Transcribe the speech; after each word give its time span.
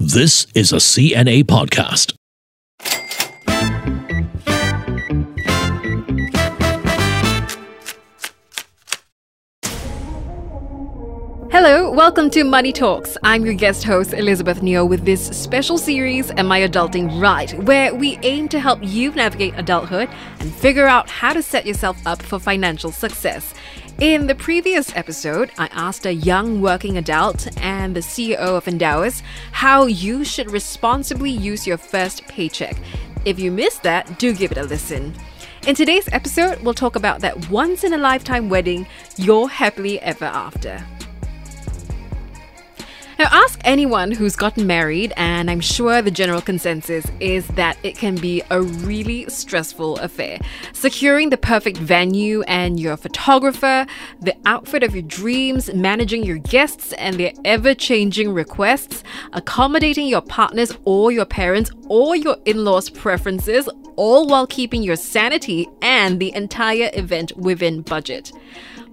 This 0.00 0.46
is 0.54 0.72
a 0.72 0.76
CNA 0.76 1.44
podcast. 1.44 2.14
Hello, 11.50 11.90
welcome 11.90 12.30
to 12.30 12.42
Money 12.44 12.72
Talks. 12.72 13.16
I'm 13.22 13.44
your 13.44 13.54
guest 13.54 13.84
host, 13.84 14.12
Elizabeth 14.12 14.60
Neo, 14.62 14.84
with 14.84 15.04
this 15.04 15.26
special 15.28 15.78
series, 15.78 16.30
Am 16.32 16.50
I 16.50 16.60
Adulting 16.60 17.20
Right? 17.20 17.52
where 17.62 17.94
we 17.94 18.18
aim 18.22 18.48
to 18.48 18.58
help 18.58 18.80
you 18.82 19.12
navigate 19.12 19.54
adulthood 19.56 20.08
and 20.40 20.52
figure 20.52 20.86
out 20.86 21.08
how 21.08 21.32
to 21.32 21.42
set 21.42 21.64
yourself 21.64 21.96
up 22.06 22.20
for 22.20 22.38
financial 22.38 22.90
success. 22.90 23.54
In 24.00 24.26
the 24.26 24.34
previous 24.34 24.94
episode, 24.96 25.52
I 25.56 25.68
asked 25.68 26.04
a 26.04 26.12
young 26.12 26.60
working 26.60 26.98
adult 26.98 27.46
and 27.62 27.94
the 27.94 28.00
CEO 28.00 28.36
of 28.36 28.64
Endowus 28.64 29.22
how 29.52 29.86
you 29.86 30.24
should 30.24 30.50
responsibly 30.50 31.30
use 31.30 31.64
your 31.64 31.76
first 31.76 32.26
paycheck. 32.26 32.76
If 33.24 33.38
you 33.38 33.52
missed 33.52 33.84
that, 33.84 34.18
do 34.18 34.34
give 34.34 34.50
it 34.50 34.58
a 34.58 34.64
listen. 34.64 35.14
In 35.68 35.76
today's 35.76 36.08
episode, 36.10 36.60
we'll 36.62 36.74
talk 36.74 36.96
about 36.96 37.20
that 37.20 37.48
once 37.50 37.84
in 37.84 37.92
a 37.92 37.98
lifetime 37.98 38.48
wedding 38.48 38.84
you're 39.16 39.48
happily 39.48 40.00
ever 40.00 40.24
after. 40.24 40.84
Now, 43.16 43.28
ask 43.30 43.60
anyone 43.64 44.10
who's 44.10 44.34
gotten 44.34 44.66
married, 44.66 45.12
and 45.16 45.48
I'm 45.48 45.60
sure 45.60 46.02
the 46.02 46.10
general 46.10 46.40
consensus 46.40 47.06
is 47.20 47.46
that 47.48 47.78
it 47.84 47.96
can 47.96 48.16
be 48.16 48.42
a 48.50 48.60
really 48.60 49.28
stressful 49.28 49.98
affair. 49.98 50.40
Securing 50.72 51.30
the 51.30 51.36
perfect 51.36 51.76
venue 51.76 52.42
and 52.42 52.80
your 52.80 52.96
photographer, 52.96 53.86
the 54.20 54.34
outfit 54.46 54.82
of 54.82 54.94
your 54.94 55.04
dreams, 55.04 55.72
managing 55.72 56.24
your 56.24 56.38
guests 56.38 56.92
and 56.94 57.14
their 57.14 57.32
ever 57.44 57.72
changing 57.72 58.32
requests, 58.34 59.04
accommodating 59.32 60.08
your 60.08 60.22
partners 60.22 60.76
or 60.84 61.12
your 61.12 61.24
parents 61.24 61.70
or 61.86 62.16
your 62.16 62.36
in 62.46 62.64
laws' 62.64 62.90
preferences, 62.90 63.68
all 63.94 64.26
while 64.26 64.48
keeping 64.48 64.82
your 64.82 64.96
sanity 64.96 65.68
and 65.82 66.18
the 66.18 66.34
entire 66.34 66.90
event 66.94 67.36
within 67.36 67.82
budget. 67.82 68.32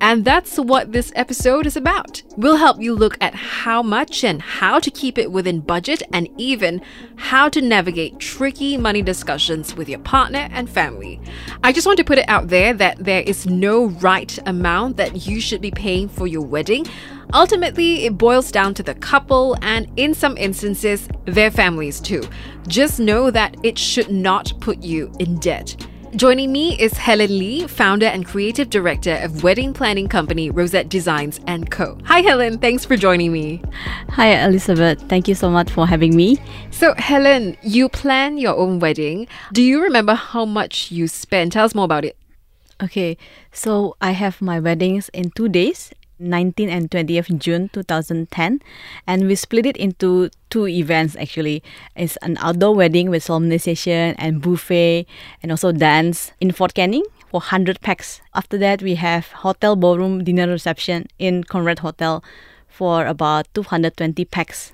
And 0.01 0.25
that's 0.25 0.57
what 0.57 0.91
this 0.91 1.13
episode 1.15 1.67
is 1.67 1.77
about. 1.77 2.23
We'll 2.35 2.57
help 2.57 2.81
you 2.81 2.95
look 2.95 3.17
at 3.21 3.35
how 3.35 3.83
much 3.83 4.23
and 4.23 4.41
how 4.41 4.79
to 4.79 4.89
keep 4.89 5.19
it 5.19 5.31
within 5.31 5.59
budget 5.59 6.01
and 6.11 6.27
even 6.37 6.81
how 7.17 7.49
to 7.49 7.61
navigate 7.61 8.17
tricky 8.17 8.77
money 8.77 9.03
discussions 9.03 9.75
with 9.75 9.87
your 9.87 9.99
partner 9.99 10.49
and 10.51 10.67
family. 10.67 11.21
I 11.63 11.71
just 11.71 11.85
want 11.85 11.97
to 11.99 12.03
put 12.03 12.17
it 12.17 12.27
out 12.27 12.47
there 12.47 12.73
that 12.73 12.97
there 12.97 13.21
is 13.21 13.45
no 13.45 13.85
right 13.85 14.39
amount 14.47 14.97
that 14.97 15.27
you 15.27 15.39
should 15.39 15.61
be 15.61 15.69
paying 15.69 16.09
for 16.09 16.25
your 16.25 16.45
wedding. 16.45 16.87
Ultimately, 17.33 18.05
it 18.05 18.17
boils 18.17 18.51
down 18.51 18.73
to 18.73 18.83
the 18.83 18.95
couple 18.95 19.55
and, 19.61 19.87
in 19.97 20.15
some 20.15 20.35
instances, 20.35 21.07
their 21.25 21.51
families 21.51 21.99
too. 21.99 22.23
Just 22.67 22.99
know 22.99 23.29
that 23.29 23.55
it 23.63 23.77
should 23.77 24.11
not 24.11 24.51
put 24.59 24.81
you 24.81 25.13
in 25.19 25.37
debt. 25.37 25.87
Joining 26.17 26.51
me 26.51 26.77
is 26.77 26.91
Hellen 26.97 27.39
Lie, 27.39 27.67
founder 27.67 28.05
and 28.05 28.25
creative 28.25 28.69
director 28.69 29.15
of 29.23 29.43
wedding 29.43 29.73
planning 29.73 30.09
company 30.09 30.49
Rosette 30.49 30.89
Designs 30.89 31.39
and 31.47 31.71
Co. 31.71 31.97
Hi 32.03 32.19
Hellen, 32.19 32.57
thanks 32.57 32.83
for 32.83 32.97
joining 32.97 33.31
me. 33.31 33.63
Hi 34.09 34.43
Elizabeth, 34.45 35.01
thank 35.07 35.29
you 35.29 35.35
so 35.35 35.49
much 35.49 35.71
for 35.71 35.87
having 35.87 36.13
me. 36.13 36.37
So 36.69 36.93
Hellen, 36.95 37.55
you 37.63 37.87
plan 37.87 38.37
your 38.37 38.57
own 38.57 38.79
wedding. 38.79 39.25
Do 39.53 39.63
you 39.63 39.81
remember 39.81 40.13
how 40.13 40.43
much 40.43 40.91
you 40.91 41.07
spent? 41.07 41.53
Tell 41.53 41.63
us 41.63 41.73
more 41.73 41.85
about 41.85 42.03
it. 42.03 42.17
Okay, 42.83 43.15
so 43.53 43.95
I 44.01 44.11
have 44.11 44.41
my 44.41 44.59
weddings 44.59 45.07
in 45.13 45.31
2 45.31 45.47
days 45.47 45.91
19 46.21 46.69
and 46.69 46.89
20th 46.89 47.37
June 47.39 47.69
2010 47.73 48.61
and 49.07 49.27
we 49.27 49.35
split 49.35 49.65
it 49.65 49.75
into 49.77 50.29
two 50.49 50.67
events 50.67 51.15
actually. 51.15 51.63
It's 51.95 52.17
an 52.17 52.37
outdoor 52.39 52.75
wedding 52.75 53.09
with 53.09 53.25
solemnization 53.25 54.15
and 54.17 54.41
buffet 54.41 55.07
and 55.41 55.51
also 55.51 55.71
dance 55.71 56.31
in 56.39 56.51
Fort 56.51 56.73
Canning 56.73 57.03
for 57.29 57.39
100 57.39 57.81
packs 57.81 58.21
after 58.33 58.57
that 58.57 58.81
we 58.81 58.95
have 58.95 59.27
hotel 59.43 59.75
ballroom 59.75 60.23
dinner 60.23 60.47
reception 60.47 61.07
in 61.17 61.43
Conrad 61.43 61.79
Hotel 61.79 62.23
for 62.67 63.05
about 63.05 63.47
220 63.53 64.23
packs 64.25 64.71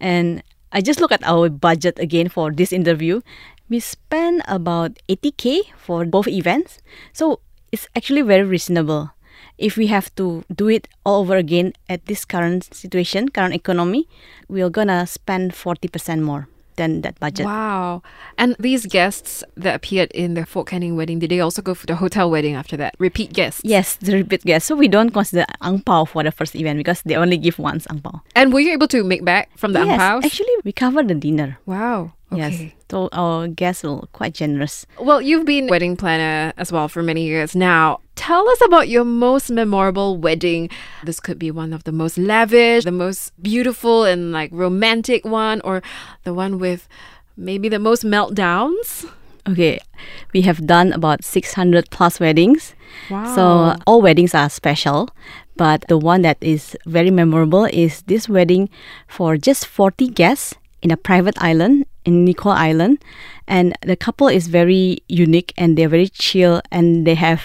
and 0.00 0.42
I 0.72 0.80
just 0.80 1.00
look 1.00 1.12
at 1.12 1.24
our 1.24 1.48
budget 1.48 1.98
again 1.98 2.28
for 2.28 2.52
this 2.52 2.72
interview. 2.72 3.22
We 3.70 3.80
spent 3.80 4.42
about 4.46 4.98
80k 5.08 5.72
for 5.76 6.04
both 6.04 6.28
events. 6.28 6.80
So 7.12 7.40
it's 7.72 7.88
actually 7.96 8.22
very 8.22 8.44
reasonable 8.44 9.12
if 9.58 9.76
we 9.76 9.88
have 9.88 10.14
to 10.14 10.44
do 10.54 10.68
it 10.68 10.88
all 11.04 11.20
over 11.20 11.36
again 11.36 11.72
at 11.88 12.06
this 12.06 12.24
current 12.24 12.72
situation, 12.74 13.28
current 13.28 13.54
economy, 13.54 14.08
we're 14.48 14.70
gonna 14.70 15.06
spend 15.06 15.52
40% 15.52 16.22
more 16.22 16.48
than 16.78 17.02
that 17.02 17.18
budget. 17.20 17.44
Wow. 17.44 18.02
And 18.38 18.56
these 18.58 18.86
guests 18.86 19.44
that 19.56 19.74
appeared 19.74 20.10
in 20.12 20.34
the 20.34 20.46
Fort 20.46 20.68
Canning 20.68 20.96
wedding, 20.96 21.18
did 21.18 21.30
they 21.30 21.40
also 21.40 21.60
go 21.60 21.74
for 21.74 21.86
the 21.86 21.96
hotel 21.96 22.30
wedding 22.30 22.54
after 22.54 22.76
that? 22.78 22.94
Repeat 22.98 23.34
guests? 23.34 23.60
Yes, 23.64 23.96
the 23.96 24.14
repeat 24.14 24.44
guests. 24.44 24.68
So 24.68 24.76
we 24.76 24.88
don't 24.88 25.10
consider 25.10 25.44
ang 25.60 25.80
pao 25.80 26.06
for 26.06 26.22
the 26.22 26.32
first 26.32 26.54
event 26.54 26.78
because 26.78 27.02
they 27.02 27.16
only 27.16 27.36
give 27.36 27.58
once 27.58 27.86
ang 27.90 28.00
pao. 28.00 28.22
And 28.34 28.54
were 28.54 28.60
you 28.60 28.72
able 28.72 28.88
to 28.88 29.04
make 29.04 29.24
back 29.24 29.50
from 29.58 29.74
the 29.74 29.84
yes, 29.84 29.90
ang 29.90 29.98
paos? 29.98 30.24
actually 30.24 30.54
we 30.64 30.72
covered 30.72 31.08
the 31.08 31.14
dinner. 31.14 31.58
Wow. 31.66 32.14
Okay. 32.32 32.38
Yes. 32.38 32.72
So 32.90 33.08
our 33.12 33.48
guests 33.48 33.84
were 33.84 34.06
quite 34.12 34.34
generous. 34.34 34.86
Well, 35.00 35.20
you've 35.20 35.44
been 35.44 35.66
wedding 35.66 35.96
planner 35.96 36.52
as 36.56 36.70
well 36.70 36.88
for 36.88 37.02
many 37.02 37.24
years 37.24 37.56
now. 37.56 38.00
Tell 38.18 38.48
us 38.48 38.60
about 38.64 38.88
your 38.88 39.04
most 39.04 39.48
memorable 39.48 40.16
wedding. 40.16 40.70
This 41.04 41.20
could 41.20 41.38
be 41.38 41.52
one 41.52 41.72
of 41.72 41.84
the 41.84 41.92
most 41.92 42.18
lavish, 42.18 42.82
the 42.82 42.90
most 42.90 43.32
beautiful 43.40 44.02
and 44.02 44.32
like 44.32 44.50
romantic 44.52 45.24
one, 45.24 45.60
or 45.62 45.82
the 46.24 46.34
one 46.34 46.58
with 46.58 46.88
maybe 47.36 47.68
the 47.68 47.78
most 47.78 48.02
meltdowns. 48.02 49.08
Okay, 49.48 49.78
we 50.34 50.42
have 50.42 50.66
done 50.66 50.92
about 50.92 51.22
600 51.22 51.90
plus 51.90 52.18
weddings. 52.18 52.74
Wow. 53.08 53.34
So 53.36 53.76
all 53.86 54.02
weddings 54.02 54.34
are 54.34 54.50
special, 54.50 55.10
but 55.56 55.84
the 55.86 55.96
one 55.96 56.22
that 56.22 56.38
is 56.40 56.76
very 56.86 57.12
memorable 57.12 57.66
is 57.66 58.02
this 58.02 58.28
wedding 58.28 58.68
for 59.06 59.36
just 59.36 59.64
40 59.64 60.08
guests 60.08 60.54
in 60.82 60.90
a 60.90 60.96
private 60.96 61.40
island 61.40 61.86
in 62.04 62.26
Nikoi 62.26 62.56
Island. 62.56 62.98
And 63.46 63.74
the 63.82 63.96
couple 63.96 64.28
is 64.28 64.48
very 64.48 64.98
unique 65.08 65.52
and 65.56 65.78
they're 65.78 65.88
very 65.88 66.08
chill 66.08 66.60
and 66.70 67.06
they 67.06 67.14
have 67.14 67.42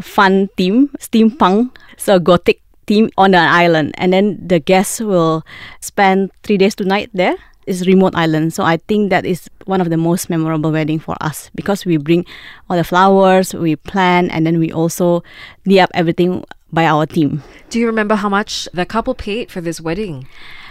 fun 0.00 0.48
theme, 0.56 0.88
steampunk, 0.98 1.70
so 1.96 2.18
gothic 2.18 2.60
theme 2.86 3.10
on 3.18 3.32
the 3.32 3.38
island. 3.38 3.94
And 3.98 4.12
then 4.12 4.38
the 4.40 4.58
guests 4.58 5.00
will 5.00 5.44
spend 5.80 6.30
three 6.42 6.56
days, 6.56 6.74
two 6.74 6.84
night 6.84 7.10
there. 7.12 7.36
It's 7.66 7.86
remote 7.86 8.14
island, 8.16 8.54
so 8.54 8.64
I 8.64 8.78
think 8.78 9.10
that 9.10 9.26
is 9.26 9.50
one 9.66 9.82
of 9.82 9.90
the 9.90 9.98
most 9.98 10.30
memorable 10.30 10.72
wedding 10.72 10.98
for 10.98 11.16
us 11.20 11.50
because 11.54 11.84
we 11.84 11.98
bring 11.98 12.24
all 12.70 12.78
the 12.78 12.84
flowers, 12.84 13.52
we 13.52 13.76
plan, 13.76 14.30
and 14.30 14.46
then 14.46 14.58
we 14.58 14.72
also 14.72 15.22
lay 15.66 15.78
up 15.78 15.90
everything 15.92 16.44
by 16.72 16.86
our 16.86 17.04
team. 17.04 17.42
Do 17.68 17.78
you 17.78 17.86
remember 17.86 18.14
how 18.14 18.30
much 18.30 18.68
the 18.72 18.86
couple 18.86 19.14
paid 19.14 19.50
for 19.50 19.60
this 19.60 19.82
wedding? 19.82 20.26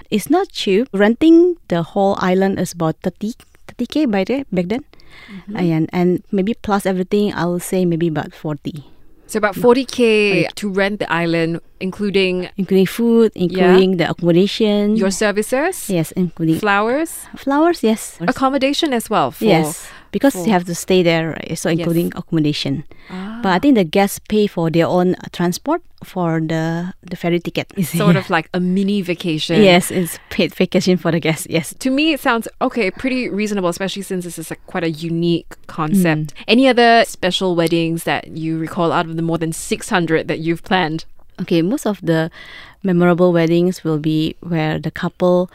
It's 0.09 0.31
not 0.31 0.49
cheap. 0.49 0.89
Renting 0.91 1.57
the 1.67 1.83
whole 1.83 2.17
island 2.17 2.59
is 2.59 2.73
about 2.73 2.95
30 3.03 3.35
30k 3.67 4.09
by 4.09 4.23
the, 4.23 4.45
back 4.51 4.65
then. 4.65 4.85
Mm-hmm. 5.29 5.57
And 5.57 5.89
and 5.93 6.23
maybe 6.31 6.53
plus 6.53 6.85
everything, 6.85 7.33
I 7.33 7.45
will 7.45 7.59
say 7.59 7.85
maybe 7.85 8.07
about 8.07 8.33
40. 8.33 8.96
So 9.27 9.37
about 9.37 9.55
40k 9.55 10.53
to 10.55 10.69
rent 10.69 10.99
the 10.99 11.11
island, 11.11 11.59
including 11.79 12.49
Including 12.55 12.85
food, 12.85 13.31
including 13.35 13.97
the 13.97 14.09
accommodation. 14.09 14.95
your 14.95 15.11
services, 15.11 15.89
yes, 15.89 16.11
including 16.13 16.59
flowers, 16.59 17.25
flowers, 17.35 17.83
yes. 17.83 18.17
accommodation 18.21 18.93
as 18.93 19.09
well. 19.09 19.31
For, 19.31 19.43
yes, 19.43 19.89
because 20.11 20.33
for- 20.33 20.45
you 20.45 20.51
have 20.51 20.65
to 20.65 20.75
stay 20.75 21.03
there, 21.03 21.31
right? 21.31 21.57
so 21.57 21.69
including 21.69 22.11
accommodation. 22.15 22.83
But 23.09 23.53
I 23.53 23.59
think 23.59 23.75
the 23.75 23.83
guests 23.83 24.19
pay 24.27 24.47
for 24.47 24.69
their 24.69 24.87
own 24.87 25.13
uh, 25.15 25.29
transport 25.31 25.81
for 26.03 26.41
the 26.41 26.93
the 27.01 27.15
ferry 27.15 27.39
ticket. 27.39 27.71
It's 27.77 27.89
sort 28.03 28.15
of 28.15 28.29
like 28.29 28.49
a 28.53 28.59
mini 28.59 29.01
vacation. 29.01 29.61
Yes, 29.61 29.91
it's 29.91 30.19
paid 30.29 30.53
vacation 30.53 30.97
for 30.97 31.11
the 31.11 31.19
guests. 31.19 31.47
Yes. 31.49 31.73
To 31.79 31.89
me, 31.89 32.13
it 32.13 32.19
sounds 32.19 32.47
okay, 32.61 32.91
pretty 32.91 33.29
reasonable, 33.29 33.69
especially 33.69 34.01
since 34.01 34.25
this 34.25 34.37
is 34.39 34.51
a, 34.51 34.55
quite 34.67 34.83
a 34.83 34.89
unique 34.91 35.55
concept. 35.67 36.33
Any 36.47 36.67
other 36.67 37.05
special 37.05 37.55
weddings 37.55 38.03
that 38.03 38.27
you 38.35 38.57
recall 38.57 38.91
out 38.91 39.05
of 39.05 39.15
the 39.15 39.21
more 39.21 39.37
than 39.37 39.53
600 39.53 40.27
that 40.27 40.39
you've 40.39 40.63
planned? 40.63 41.05
Okay, 41.39 41.61
most 41.61 41.85
of 41.85 42.01
the 42.01 42.31
memorable 42.83 43.31
weddings 43.31 43.83
will 43.83 43.99
be 43.99 44.35
where 44.41 44.79
the 44.79 44.89
couple 44.91 45.49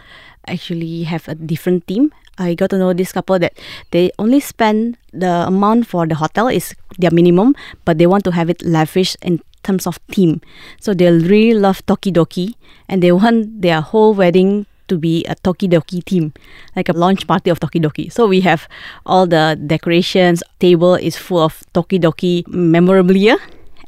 actually 0.47 1.03
have 1.05 1.27
a 1.29 1.35
different 1.35 1.87
theme. 1.87 2.12
I 2.38 2.55
got 2.55 2.70
to 2.70 2.79
know 2.79 2.93
this 2.93 3.12
couple 3.12 3.38
that 3.38 3.52
they 3.90 4.11
only 4.19 4.40
spend 4.40 4.96
the 5.12 5.46
amount 5.46 5.87
for 5.87 6.06
the 6.06 6.14
hotel 6.14 6.49
is 6.49 6.75
their 6.99 7.11
minimum, 7.11 7.55
but 7.84 7.99
they 7.99 8.06
want 8.06 8.25
to 8.25 8.31
have 8.31 8.49
it 8.49 8.62
lavish 8.64 9.17
in 9.23 9.40
terms 9.62 9.87
of 9.87 9.99
theme. 10.08 10.40
So 10.81 10.94
they 10.94 11.11
really 11.11 11.58
love 11.58 11.84
Tokidoki 11.87 12.55
and 12.88 13.02
they 13.02 13.12
want 13.12 13.62
their 13.62 13.81
whole 13.81 14.14
wedding 14.14 14.67
to 14.88 14.99
be 14.99 15.25
a 15.26 15.34
Tokidoki 15.37 16.05
theme, 16.05 16.32
like 16.76 16.88
a 16.88 16.93
launch 16.93 17.26
party 17.26 17.50
of 17.50 17.61
Tokidoki. 17.61 18.12
So 18.12 18.26
we 18.26 18.40
have 18.40 18.69
all 19.06 19.26
the 19.26 19.58
decorations, 19.67 20.43
table 20.58 20.94
is 20.94 21.17
full 21.17 21.43
of 21.43 21.62
Tokidoki 21.75 22.46
memorabilia. 22.49 23.37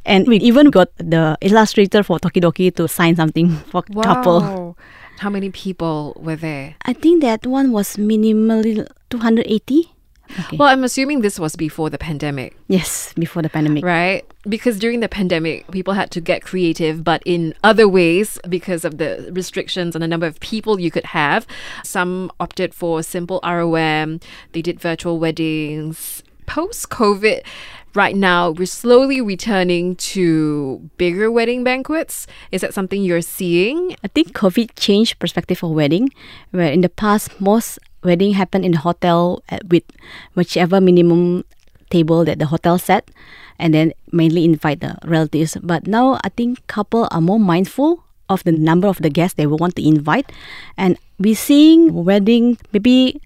And 0.07 0.29
we 0.29 0.37
even 0.37 0.69
got 0.71 0.91
the 0.99 1.39
illustrator 1.41 2.03
for 2.03 2.19
Tokidoki 2.19 2.75
to 2.77 2.87
sign 2.87 3.17
something 3.17 3.57
for 3.73 3.83
couple. 3.83 4.77
How 5.19 5.31
many 5.31 5.51
people 5.51 6.17
were 6.21 6.37
there? 6.37 6.75
I 6.85 6.93
think 6.93 7.23
that 7.23 7.47
one 7.47 7.73
was 7.73 7.97
minimally 7.97 8.87
280. 9.11 9.91
Okay. 10.41 10.57
Well, 10.57 10.69
I'm 10.69 10.83
assuming 10.85 11.21
this 11.21 11.39
was 11.39 11.55
before 11.55 11.91
the 11.91 11.99
pandemic, 11.99 12.57
yes, 12.69 13.13
before 13.13 13.43
the 13.43 13.51
pandemic. 13.51 13.85
right? 13.85 14.25
Because 14.49 14.79
during 14.79 15.01
the 15.01 15.09
pandemic, 15.09 15.71
people 15.71 15.93
had 15.95 16.11
to 16.13 16.21
get 16.21 16.43
creative, 16.43 17.05
but 17.05 17.23
in 17.27 17.55
other 17.63 17.87
ways, 17.87 18.39
because 18.49 18.85
of 18.87 18.97
the 18.97 19.31
restrictions 19.33 19.95
and 19.95 20.03
the 20.03 20.09
number 20.09 20.27
of 20.27 20.41
people 20.41 20.81
you 20.81 20.91
could 20.91 21.05
have, 21.05 21.47
some 21.85 22.33
opted 22.41 22.75
for 22.75 23.03
simple 23.03 23.39
ROM, 23.45 24.19
they 24.53 24.63
did 24.63 24.81
virtual 24.81 25.19
weddings. 25.19 26.23
Post 26.47 26.89
COVID, 26.91 27.43
right 27.95 28.17
now, 28.17 28.51
we're 28.51 28.67
slowly 28.67 29.21
returning 29.21 29.97
to 29.97 30.91
bigger 30.97 31.31
wedding 31.31 31.65
banquets. 31.65 32.27
Is 32.51 32.61
that 32.61 32.75
something 32.75 33.03
you're 33.03 33.23
seeing? 33.23 33.97
I 34.03 34.09
think 34.09 34.33
COVID 34.35 34.75
changed 34.77 35.19
perspective 35.19 35.63
of 35.63 35.71
wedding, 35.71 36.11
where 36.51 36.71
in 36.71 36.83
the 36.83 36.89
past 36.89 37.41
most 37.41 37.79
wedding 38.03 38.35
happened 38.35 38.65
in 38.65 38.73
the 38.73 38.79
hotel 38.79 39.43
uh, 39.51 39.59
with 39.69 39.85
whichever 40.35 40.81
minimum 40.81 41.45
table 41.91 42.25
that 42.25 42.39
the 42.39 42.47
hotel 42.47 42.79
set, 42.79 43.11
and 43.59 43.73
then 43.73 43.93
mainly 44.11 44.45
invite 44.45 44.81
the 44.81 44.99
relatives. 45.05 45.57
But 45.63 45.87
now 45.87 46.19
I 46.25 46.29
think 46.31 46.67
couple 46.67 47.09
are 47.11 47.21
more 47.21 47.41
mindful 47.41 48.03
of 48.29 48.43
the 48.45 48.53
number 48.53 48.89
of 48.89 48.99
the 48.99 49.11
guests 49.11 49.37
they 49.37 49.47
will 49.47 49.59
want 49.59 49.77
to 49.77 49.87
invite, 49.87 50.31
and 50.77 50.99
we're 51.19 51.39
seeing 51.39 52.05
wedding 52.05 52.59
maybe 52.73 53.21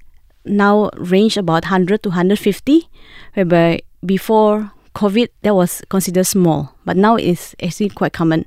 now 0.44 0.90
range 0.96 1.36
about 1.36 1.64
100 1.64 2.02
to 2.02 2.08
150, 2.08 2.88
whereby 3.34 3.80
before 4.04 4.70
COVID 4.94 5.28
that 5.42 5.54
was 5.54 5.82
considered 5.88 6.24
small, 6.26 6.74
but 6.84 6.96
now 6.96 7.14
it's 7.16 7.54
actually 7.62 7.88
quite 7.90 8.12
common. 8.12 8.46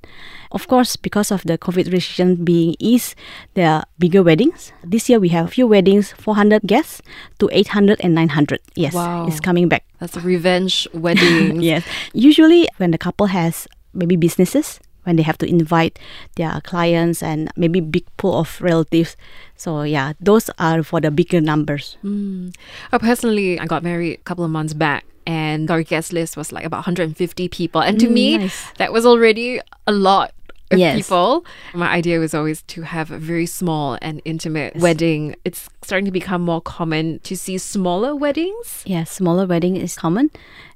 Of 0.51 0.67
course, 0.67 0.97
because 0.97 1.31
of 1.31 1.43
the 1.43 1.57
COVID 1.57 1.91
restriction 1.93 2.43
being 2.43 2.75
eased, 2.77 3.15
there 3.53 3.69
are 3.69 3.83
bigger 3.99 4.21
weddings. 4.21 4.73
This 4.83 5.07
year 5.07 5.17
we 5.19 5.29
have 5.29 5.45
a 5.45 5.49
few 5.49 5.65
weddings, 5.65 6.11
400 6.11 6.63
guests 6.67 7.01
to 7.39 7.47
800 7.53 8.01
and 8.03 8.13
900. 8.15 8.59
Yes, 8.75 8.93
Wow. 8.93 9.27
it's 9.27 9.39
coming 9.39 9.69
back. 9.69 9.85
That's 9.99 10.17
a 10.17 10.21
revenge 10.21 10.87
wedding. 10.93 11.61
Yes. 11.61 11.83
Usually 12.13 12.67
when 12.77 12.91
the 12.91 12.97
couple 12.97 13.27
has 13.27 13.65
maybe 13.93 14.17
businesses, 14.17 14.79
when 15.03 15.15
they 15.15 15.23
have 15.23 15.37
to 15.39 15.47
invite 15.47 15.97
their 16.35 16.61
clients 16.61 17.21
and 17.23 17.49
maybe 17.55 17.79
big 17.79 18.05
pool 18.17 18.39
of 18.39 18.61
relatives. 18.61 19.15
So 19.57 19.83
yeah, 19.83 20.13
those 20.19 20.49
are 20.59 20.83
for 20.83 21.01
the 21.01 21.11
bigger 21.11 21.41
numbers. 21.41 21.97
Oh, 22.05 22.99
personally, 22.99 23.59
I 23.59 23.65
got 23.65 23.83
married 23.83 24.19
a 24.19 24.23
couple 24.23 24.43
of 24.43 24.51
months 24.51 24.73
back, 24.73 25.05
and 25.25 25.69
our 25.71 25.83
guest 25.83 26.13
list 26.13 26.37
was 26.37 26.51
like 26.51 26.65
about 26.65 26.77
150 26.85 27.47
people. 27.49 27.81
And 27.81 27.99
to 27.99 28.07
Mm, 28.07 28.13
me, 28.13 28.37
nice. 28.37 28.71
that 28.77 28.91
was 28.93 29.05
already 29.05 29.59
a 29.87 29.91
lot 29.91 30.33
of 30.71 30.79
Yes. 30.79 30.95
people. 30.95 31.43
My 31.73 31.89
idea 31.91 32.19
was 32.19 32.33
always 32.33 32.61
to 32.73 32.83
have 32.83 33.11
a 33.11 33.17
very 33.19 33.45
small 33.45 33.97
and 34.01 34.21
intimate 34.23 34.75
wedding. 34.77 35.35
It's 35.43 35.67
starting 35.83 36.05
to 36.05 36.11
become 36.11 36.41
more 36.41 36.61
common 36.61 37.19
to 37.23 37.35
see 37.35 37.57
smaller 37.57 38.15
weddings. 38.15 38.81
Yeah, 38.85 39.03
smaller 39.03 39.45
wedding 39.45 39.75
is 39.75 39.95
common. 39.95 40.31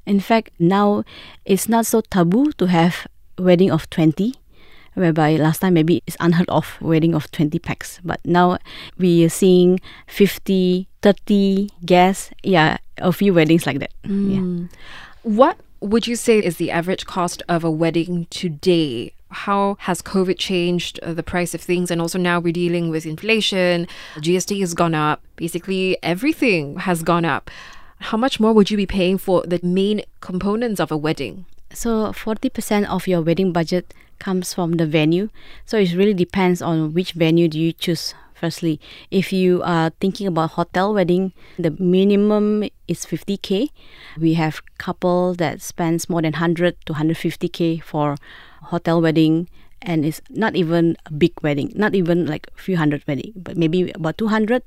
In 0.05 0.19
fact, 0.19 0.51
now 0.59 1.03
it's 1.45 1.69
not 1.69 1.85
so 1.85 2.01
taboo 2.01 2.51
to 2.59 2.65
have 2.67 3.07
wedding 3.37 3.71
of 3.71 3.89
20, 3.89 4.33
whereby 4.93 5.35
last 5.35 5.59
time 5.59 5.73
maybe 5.73 6.01
it's 6.07 6.17
unheard 6.19 6.49
of 6.49 6.77
wedding 6.81 7.13
of 7.13 7.29
20 7.31 7.59
packs. 7.59 7.99
But 8.03 8.19
now 8.25 8.57
we 8.97 9.25
are 9.25 9.29
seeing 9.29 9.79
50, 10.07 10.87
30 11.01 11.69
guests. 11.85 12.31
Yeah, 12.43 12.77
a 12.97 13.11
few 13.11 13.33
weddings 13.33 13.65
like 13.65 13.79
that. 13.79 13.91
Yeah. 14.03 14.67
What 15.23 15.57
would 15.81 16.07
you 16.07 16.15
say 16.15 16.39
is 16.39 16.57
the 16.57 16.71
average 16.71 17.05
cost 17.05 17.43
of 17.47 17.63
a 17.63 17.71
wedding 17.71 18.27
today? 18.29 19.13
How 19.29 19.75
has 19.81 20.01
COVID 20.01 20.37
changed 20.37 20.99
uh, 21.03 21.13
the 21.13 21.23
price 21.23 21.53
of 21.53 21.61
things? 21.61 21.91
And 21.91 22.01
also 22.01 22.17
now 22.17 22.39
we're 22.39 22.53
dealing 22.53 22.89
with 22.89 23.05
inflation, 23.05 23.87
GST 24.17 24.59
has 24.61 24.73
gone 24.73 24.95
up, 24.95 25.21
basically 25.35 25.97
everything 26.01 26.77
has 26.77 27.03
gone 27.03 27.25
up. 27.25 27.51
How 27.99 28.17
much 28.17 28.39
more 28.39 28.53
would 28.53 28.69
you 28.71 28.77
be 28.77 28.85
paying 28.85 29.17
for 29.17 29.43
the 29.43 29.59
main 29.63 30.01
components 30.21 30.79
of 30.79 30.91
a 30.91 30.97
wedding? 30.97 31.45
So 31.75 32.13
40% 32.13 32.87
of 32.87 33.05
your 33.05 33.21
wedding 33.21 33.51
budget 33.51 33.93
comes 34.17 34.53
from 34.53 34.73
the 34.73 34.87
venue. 34.87 35.27
So 35.65 35.77
it 35.77 35.93
really 35.93 36.13
depends 36.13 36.61
on 36.61 36.93
which 36.93 37.11
venue 37.11 37.49
do 37.49 37.59
you 37.59 37.73
choose. 37.73 38.15
Firstly, 38.33 38.79
if 39.11 39.33
you 39.33 39.61
are 39.63 39.91
thinking 39.99 40.25
about 40.27 40.51
hotel 40.51 40.93
wedding, 40.93 41.33
the 41.59 41.71
minimum 41.71 42.63
is 42.87 43.05
50k. 43.05 43.69
We 44.17 44.35
have 44.35 44.61
couple 44.77 45.33
that 45.35 45.61
spends 45.61 46.09
more 46.09 46.21
than 46.21 46.33
100 46.33 46.77
to 46.85 46.93
150k 46.93 47.83
for 47.83 48.15
hotel 48.63 49.01
wedding 49.01 49.49
and 49.85 50.05
it's 50.05 50.21
not 50.29 50.55
even 50.55 50.97
a 51.05 51.13
big 51.13 51.33
wedding, 51.41 51.71
not 51.75 51.95
even 51.95 52.25
like 52.25 52.47
a 52.57 52.61
few 52.61 52.75
hundred 52.77 53.03
wedding, 53.07 53.31
but 53.35 53.55
maybe 53.55 53.91
about 53.91 54.17
200 54.17 54.63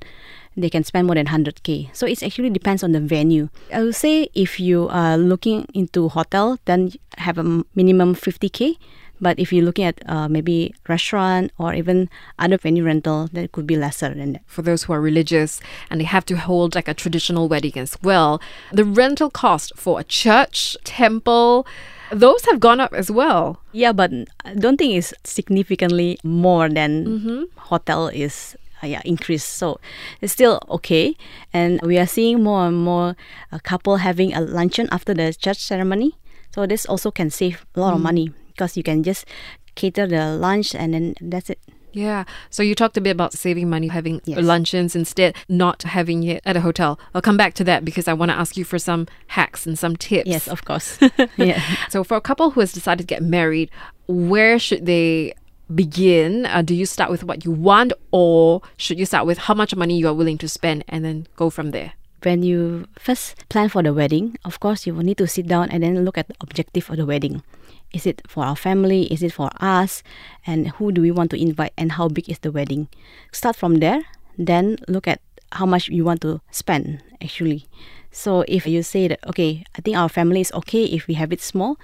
they 0.57 0.69
can 0.69 0.83
spend 0.83 1.07
more 1.07 1.15
than 1.15 1.27
100k 1.27 1.95
so 1.95 2.05
it 2.07 2.21
actually 2.23 2.51
depends 2.51 2.83
on 2.83 2.93
the 2.93 3.01
venue. 3.01 3.49
I 3.73 3.83
would 3.83 3.95
say 3.95 4.29
if 4.35 4.59
you 4.59 4.89
are 4.91 5.17
looking 5.17 5.67
into 5.75 6.09
hotel 6.09 6.59
then 6.65 6.93
have 7.19 7.39
a 7.39 7.65
minimum 7.75 8.15
50k 8.15 8.77
but 9.21 9.39
if 9.39 9.53
you're 9.53 9.65
looking 9.65 9.85
at 9.85 10.01
uh, 10.09 10.29
maybe 10.29 10.75
restaurant 10.89 11.53
or 11.59 11.75
even 11.75 12.09
other 12.39 12.57
venue 12.57 12.85
rental 12.85 13.29
then 13.33 13.45
it 13.45 13.53
could 13.53 13.67
be 13.67 13.77
lesser 13.77 14.13
than 14.15 14.33
that. 14.33 14.43
For 14.47 14.63
those 14.63 14.85
who 14.85 14.93
are 14.93 15.01
religious 15.01 15.61
and 15.91 16.01
they 16.01 16.05
have 16.05 16.27
to 16.27 16.37
hold 16.37 16.75
like 16.75 16.89
a 16.89 16.95
traditional 16.95 17.49
wedding 17.49 17.77
as 17.77 17.97
well, 18.03 18.41
the 18.73 18.85
rental 18.85 19.31
cost 19.31 19.73
for 19.77 20.01
a 20.01 20.05
church, 20.05 20.77
temple, 20.85 21.67
those 22.11 22.45
have 22.47 22.61
gone 22.61 22.81
up 22.81 22.93
as 22.95 23.11
well. 23.11 23.61
yeah 23.73 23.93
but 23.93 24.11
i 24.45 24.55
don't 24.55 24.77
think 24.79 24.95
it's 24.97 25.13
significantly 25.25 26.19
more 26.25 26.69
than 26.69 27.47
hotel 27.57 28.09
is 28.09 28.57
uh, 28.83 28.87
yeah 28.87 29.03
increased. 29.05 29.49
So 29.59 29.81
it's 30.21 30.33
still 30.33 30.61
okay. 30.71 31.17
And 31.53 31.81
we 31.83 31.99
are 31.99 32.07
seeing 32.07 32.43
more 32.43 32.67
and 32.67 32.77
more 32.79 33.17
uh, 33.53 33.59
couple 33.63 33.97
having 33.97 34.33
a 34.35 34.41
luncheon 34.41 34.89
after 34.93 35.15
the 35.15 35.35
church 35.35 35.59
ceremony. 35.59 36.15
So 36.55 36.67
this 36.67 36.87
also 36.87 37.11
can 37.11 37.31
save 37.31 37.67
a 37.75 37.81
lot 37.81 37.95
of 37.95 38.01
money 38.01 38.33
because 38.49 38.77
you 38.77 38.83
can 38.83 39.03
just 39.03 39.27
cater 39.75 40.07
the 40.07 40.37
lunch 40.39 40.75
and 40.75 40.95
then 40.95 41.15
that's 41.21 41.51
it 41.51 41.59
Yeah. 41.99 42.25
So 42.51 42.63
you 42.63 42.75
talked 42.75 42.97
a 42.97 43.01
bit 43.01 43.11
about 43.19 43.33
saving 43.33 43.69
money, 43.69 43.89
having 43.89 44.21
Yes. 44.25 44.39
luncheons 44.53 44.95
instead, 44.95 45.31
not 45.49 45.79
having 45.83 46.23
it 46.33 46.41
at 46.45 46.57
a 46.57 46.61
hotel. 46.69 46.99
I'll 47.15 47.23
come 47.29 47.37
back 47.37 47.55
to 47.55 47.65
that 47.65 47.85
because 47.85 48.07
I 48.09 48.15
want 48.21 48.31
to 48.33 48.39
ask 48.43 48.57
you 48.57 48.65
for 48.65 48.79
some 48.79 49.07
hacks 49.39 49.67
and 49.67 49.77
some 49.79 49.95
tips. 49.97 50.29
yes 50.35 50.49
of 50.49 50.61
course 50.65 50.99
yeah 51.37 51.61
So 51.95 52.05
for 52.05 52.17
a 52.17 52.21
couple 52.29 52.51
who 52.53 52.61
has 52.61 52.73
decided 52.73 53.03
to 53.09 53.15
get 53.15 53.23
married, 53.39 53.69
where 54.07 54.59
should 54.59 54.87
they 54.87 55.35
begin? 55.75 56.47
Uh, 56.47 56.63
do 56.63 56.75
you 56.75 56.87
start 56.87 57.11
with 57.11 57.25
what 57.25 57.45
you 57.45 57.53
want 57.53 57.93
or 58.11 58.63
should 58.77 58.99
you 58.99 59.07
start 59.07 59.27
with 59.27 59.39
how 59.47 59.55
much 59.55 59.75
money 59.77 59.99
you 59.99 60.07
are 60.09 60.15
willing 60.15 60.39
to 60.39 60.49
spend 60.49 60.85
and 60.89 61.05
then 61.05 61.27
go 61.37 61.51
from 61.51 61.71
there? 61.73 61.93
when 62.27 62.43
you 62.43 62.85
first 62.99 63.49
plan 63.49 63.69
for 63.69 63.81
the 63.81 63.95
wedding, 63.95 64.37
of 64.45 64.59
course, 64.59 64.87
you 64.87 64.93
will 64.93 65.05
need 65.05 65.17
to 65.19 65.27
sit 65.29 65.47
down 65.47 65.71
and 65.71 65.85
then 65.85 66.05
look 66.05 66.19
at 66.19 66.27
the 66.27 66.35
objective 66.41 66.91
of 66.91 66.97
the 66.97 67.07
wedding. 67.07 67.45
Is 67.93 68.07
it 68.07 68.23
for 68.29 68.45
our 68.45 68.57
family? 68.57 69.05
Is 69.13 69.23
it 69.23 69.33
for 69.33 69.51
us? 69.61 70.03
And 70.47 70.69
who 70.77 70.93
do 70.93 71.01
we 71.01 71.11
want 71.11 71.31
to 71.31 71.41
invite? 71.41 71.73
And 71.77 71.93
how 71.93 72.09
big 72.09 72.29
is 72.29 72.41
the 72.41 72.53
wedding? 72.53 72.89
Start 73.33 73.57
from 73.57 73.77
there, 73.77 74.05
then 74.37 74.79
look 74.89 75.09
at 75.09 75.21
how 75.53 75.65
much 75.65 75.89
you 75.89 76.05
want 76.05 76.21
to 76.23 76.41
spend 76.51 77.03
actually. 77.23 77.67
So 78.11 78.45
if 78.49 78.67
you 78.67 78.83
say 78.83 79.09
that, 79.09 79.21
okay, 79.29 79.65
I 79.77 79.81
think 79.81 79.97
our 79.97 80.09
family 80.09 80.41
is 80.41 80.53
okay 80.53 80.85
if 80.85 81.07
we 81.07 81.15
have 81.15 81.33
it 81.33 81.41
small, 81.41 81.79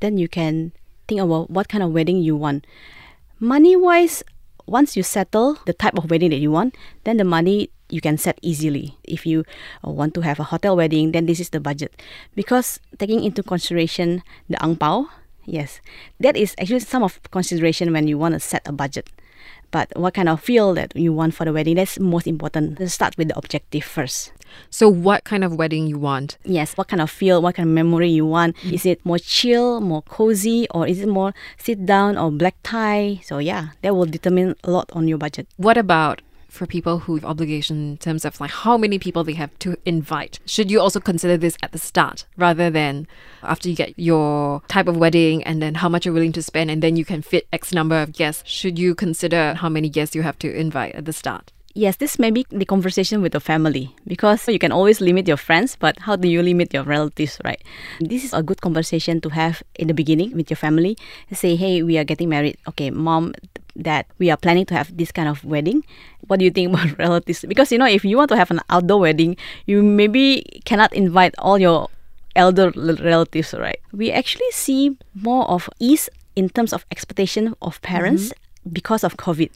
then 0.00 0.18
you 0.18 0.28
can 0.28 0.72
think 1.06 1.20
about 1.20 1.50
what 1.50 1.68
kind 1.68 1.82
of 1.82 1.92
wedding 1.92 2.18
you 2.18 2.36
want. 2.36 2.66
Money 3.40 3.76
wise, 3.76 4.22
once 4.66 4.96
you 4.96 5.02
settle 5.02 5.58
the 5.64 5.72
type 5.72 5.96
of 5.96 6.10
wedding 6.10 6.30
that 6.30 6.38
you 6.42 6.50
want, 6.50 6.76
then 7.04 7.16
the 7.16 7.24
money 7.24 7.70
you 7.88 8.00
can 8.00 8.18
set 8.18 8.38
easily. 8.42 8.98
If 9.04 9.24
you 9.24 9.44
uh, 9.86 9.90
want 9.90 10.14
to 10.14 10.20
have 10.20 10.38
a 10.38 10.44
hotel 10.44 10.76
wedding, 10.76 11.12
then 11.12 11.26
this 11.26 11.40
is 11.40 11.50
the 11.50 11.60
budget. 11.60 12.02
Because 12.34 12.80
taking 12.98 13.24
into 13.24 13.42
consideration 13.42 14.22
the 14.48 14.62
ang 14.62 14.76
pao, 14.76 15.08
yes, 15.48 15.80
that 16.20 16.36
is 16.36 16.54
actually 16.60 16.80
some 16.80 17.02
of 17.02 17.20
consideration 17.30 17.92
when 17.92 18.06
you 18.06 18.18
want 18.18 18.34
to 18.34 18.40
set 18.40 18.66
a 18.66 18.72
budget. 18.72 19.08
But 19.70 19.92
what 19.96 20.14
kind 20.14 20.28
of 20.28 20.40
feel 20.40 20.72
that 20.74 20.96
you 20.96 21.12
want 21.12 21.34
for 21.34 21.44
the 21.44 21.52
wedding, 21.52 21.76
that's 21.76 21.98
most 21.98 22.26
important. 22.26 22.80
Let's 22.80 22.94
start 22.94 23.18
with 23.18 23.28
the 23.28 23.36
objective 23.36 23.84
first. 23.84 24.32
So 24.70 24.88
what 24.88 25.24
kind 25.24 25.44
of 25.44 25.56
wedding 25.56 25.86
you 25.86 25.98
want? 25.98 26.38
Yes, 26.44 26.74
what 26.76 26.88
kind 26.88 27.02
of 27.02 27.10
feel, 27.10 27.42
what 27.42 27.56
kind 27.56 27.68
of 27.68 27.74
memory 27.74 28.08
you 28.08 28.24
want. 28.24 28.56
Is 28.64 28.86
it 28.86 29.04
more 29.04 29.18
chill, 29.18 29.80
more 29.80 30.02
cozy, 30.02 30.66
or 30.70 30.86
is 30.86 31.00
it 31.00 31.08
more 31.08 31.34
sit 31.58 31.84
down 31.84 32.16
or 32.16 32.30
black 32.30 32.56
tie? 32.62 33.20
So 33.24 33.38
yeah, 33.38 33.70
that 33.82 33.94
will 33.94 34.06
determine 34.06 34.56
a 34.64 34.70
lot 34.70 34.90
on 34.94 35.06
your 35.06 35.18
budget. 35.18 35.46
What 35.58 35.76
about 35.76 36.22
for 36.58 36.66
people 36.66 36.98
who 37.00 37.14
have 37.14 37.24
obligation 37.24 37.92
in 37.92 37.96
terms 37.96 38.24
of 38.24 38.40
like 38.40 38.50
how 38.50 38.76
many 38.76 38.98
people 38.98 39.24
they 39.24 39.34
have 39.34 39.56
to 39.60 39.76
invite? 39.86 40.40
Should 40.44 40.70
you 40.70 40.80
also 40.80 41.00
consider 41.00 41.36
this 41.36 41.56
at 41.62 41.72
the 41.72 41.78
start 41.78 42.26
rather 42.36 42.68
than 42.68 43.06
after 43.42 43.68
you 43.68 43.76
get 43.76 43.94
your 43.96 44.62
type 44.68 44.88
of 44.88 44.96
wedding 44.96 45.42
and 45.44 45.62
then 45.62 45.76
how 45.76 45.88
much 45.88 46.04
you're 46.04 46.14
willing 46.14 46.32
to 46.32 46.42
spend 46.42 46.70
and 46.70 46.82
then 46.82 46.96
you 46.96 47.04
can 47.04 47.22
fit 47.22 47.46
X 47.52 47.72
number 47.72 48.02
of 48.02 48.12
guests? 48.12 48.42
Should 48.46 48.78
you 48.78 48.94
consider 48.94 49.54
how 49.54 49.68
many 49.68 49.88
guests 49.88 50.14
you 50.14 50.22
have 50.22 50.38
to 50.40 50.54
invite 50.54 50.94
at 50.94 51.04
the 51.04 51.12
start? 51.12 51.52
Yes, 51.74 51.96
this 51.96 52.18
may 52.18 52.32
be 52.32 52.44
the 52.50 52.64
conversation 52.64 53.22
with 53.22 53.32
the 53.32 53.40
family 53.40 53.94
because 54.04 54.48
you 54.48 54.58
can 54.58 54.72
always 54.72 55.00
limit 55.00 55.28
your 55.28 55.36
friends, 55.36 55.76
but 55.76 55.96
how 56.00 56.16
do 56.16 56.26
you 56.26 56.42
limit 56.42 56.74
your 56.74 56.82
relatives, 56.82 57.38
right? 57.44 57.62
This 58.00 58.24
is 58.24 58.34
a 58.34 58.42
good 58.42 58.60
conversation 58.60 59.20
to 59.20 59.28
have 59.28 59.62
in 59.76 59.86
the 59.86 59.94
beginning 59.94 60.34
with 60.34 60.50
your 60.50 60.56
family. 60.56 60.98
Say, 61.30 61.54
hey, 61.54 61.84
we 61.84 61.96
are 61.96 62.02
getting 62.02 62.30
married. 62.30 62.58
Okay, 62.66 62.90
mom, 62.90 63.34
that 63.78 64.06
we 64.18 64.30
are 64.30 64.36
planning 64.36 64.66
to 64.66 64.74
have 64.74 64.94
this 64.96 65.12
kind 65.12 65.28
of 65.28 65.44
wedding. 65.44 65.84
What 66.26 66.38
do 66.38 66.44
you 66.44 66.50
think 66.50 66.68
about 66.74 66.98
relatives? 66.98 67.44
Because 67.46 67.72
you 67.72 67.78
know, 67.78 67.86
if 67.86 68.04
you 68.04 68.16
want 68.16 68.28
to 68.30 68.36
have 68.36 68.50
an 68.50 68.60
outdoor 68.68 69.00
wedding, 69.00 69.36
you 69.66 69.82
maybe 69.82 70.44
cannot 70.64 70.92
invite 70.92 71.34
all 71.38 71.58
your 71.58 71.88
elder 72.36 72.70
relatives, 72.74 73.54
right? 73.54 73.80
We 73.92 74.12
actually 74.12 74.50
see 74.50 74.96
more 75.14 75.48
of 75.48 75.70
ease 75.78 76.08
in 76.36 76.48
terms 76.48 76.72
of 76.72 76.84
expectation 76.90 77.54
of 77.62 77.80
parents 77.82 78.30
mm-hmm. 78.30 78.70
because 78.70 79.02
of 79.02 79.16
COVID. 79.16 79.50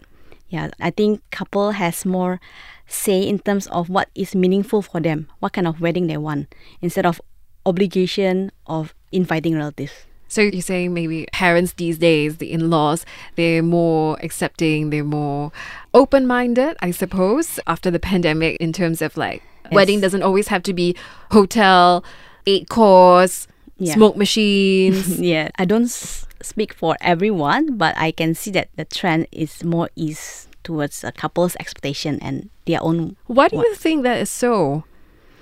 Yeah, 0.49 0.71
I 0.81 0.91
think 0.91 1.23
couple 1.31 1.73
has 1.73 2.05
more 2.05 2.41
say 2.87 3.23
in 3.23 3.39
terms 3.39 3.67
of 3.69 3.89
what 3.89 4.11
is 4.15 4.35
meaningful 4.35 4.83
for 4.83 5.01
them, 5.01 5.29
what 5.41 5.55
kind 5.55 5.67
of 5.67 5.81
wedding 5.81 6.09
they 6.09 6.19
want, 6.19 6.55
instead 6.83 7.07
of 7.07 7.21
obligation 7.65 8.53
of 8.67 8.95
inviting 9.13 9.57
relatives. 9.57 9.93
So 10.33 10.41
you're 10.41 10.63
saying 10.63 10.95
maybe 10.95 11.27
parents 11.33 11.75
these 11.75 11.99
days, 11.99 12.39
the 12.39 12.53
in-laws, 12.53 13.05
they're 13.37 13.63
more 13.63 14.17
accepting, 14.23 14.89
they're 14.89 15.05
more 15.05 15.53
open-minded, 15.93 16.77
I 16.81 16.91
suppose, 16.91 17.61
after 17.67 17.91
the 17.91 18.01
pandemic 18.01 18.57
in 18.59 18.73
terms 18.73 19.03
of 19.03 19.17
like 19.17 19.43
wedding 19.71 20.01
doesn't 20.01 20.23
always 20.23 20.49
have 20.49 20.63
to 20.65 20.73
be 20.73 20.97
hotel, 21.31 22.03
eight 22.47 22.69
course, 22.69 23.47
Yeah. 23.79 23.95
smoke 23.95 24.17
machines. 24.17 25.21
yeah, 25.33 25.51
I 25.59 25.65
don't 25.67 25.85
s- 25.85 26.27
speak 26.41 26.73
for 26.73 26.97
everyone, 27.01 27.77
but 27.77 27.93
I 27.99 28.11
can 28.11 28.35
see 28.35 28.51
that 28.53 28.69
the 28.77 28.85
trend 28.87 29.27
is 29.33 29.63
more 29.65 29.91
ease 29.97 30.49
towards 30.65 31.05
a 31.05 31.13
couple's 31.13 31.57
expectation 31.61 32.19
and 32.23 32.49
their 32.67 32.83
own. 32.83 33.17
Why 33.27 33.49
do 33.49 33.57
you 33.59 33.75
think 33.75 34.03
that 34.05 34.19
is 34.21 34.31
so? 34.31 34.85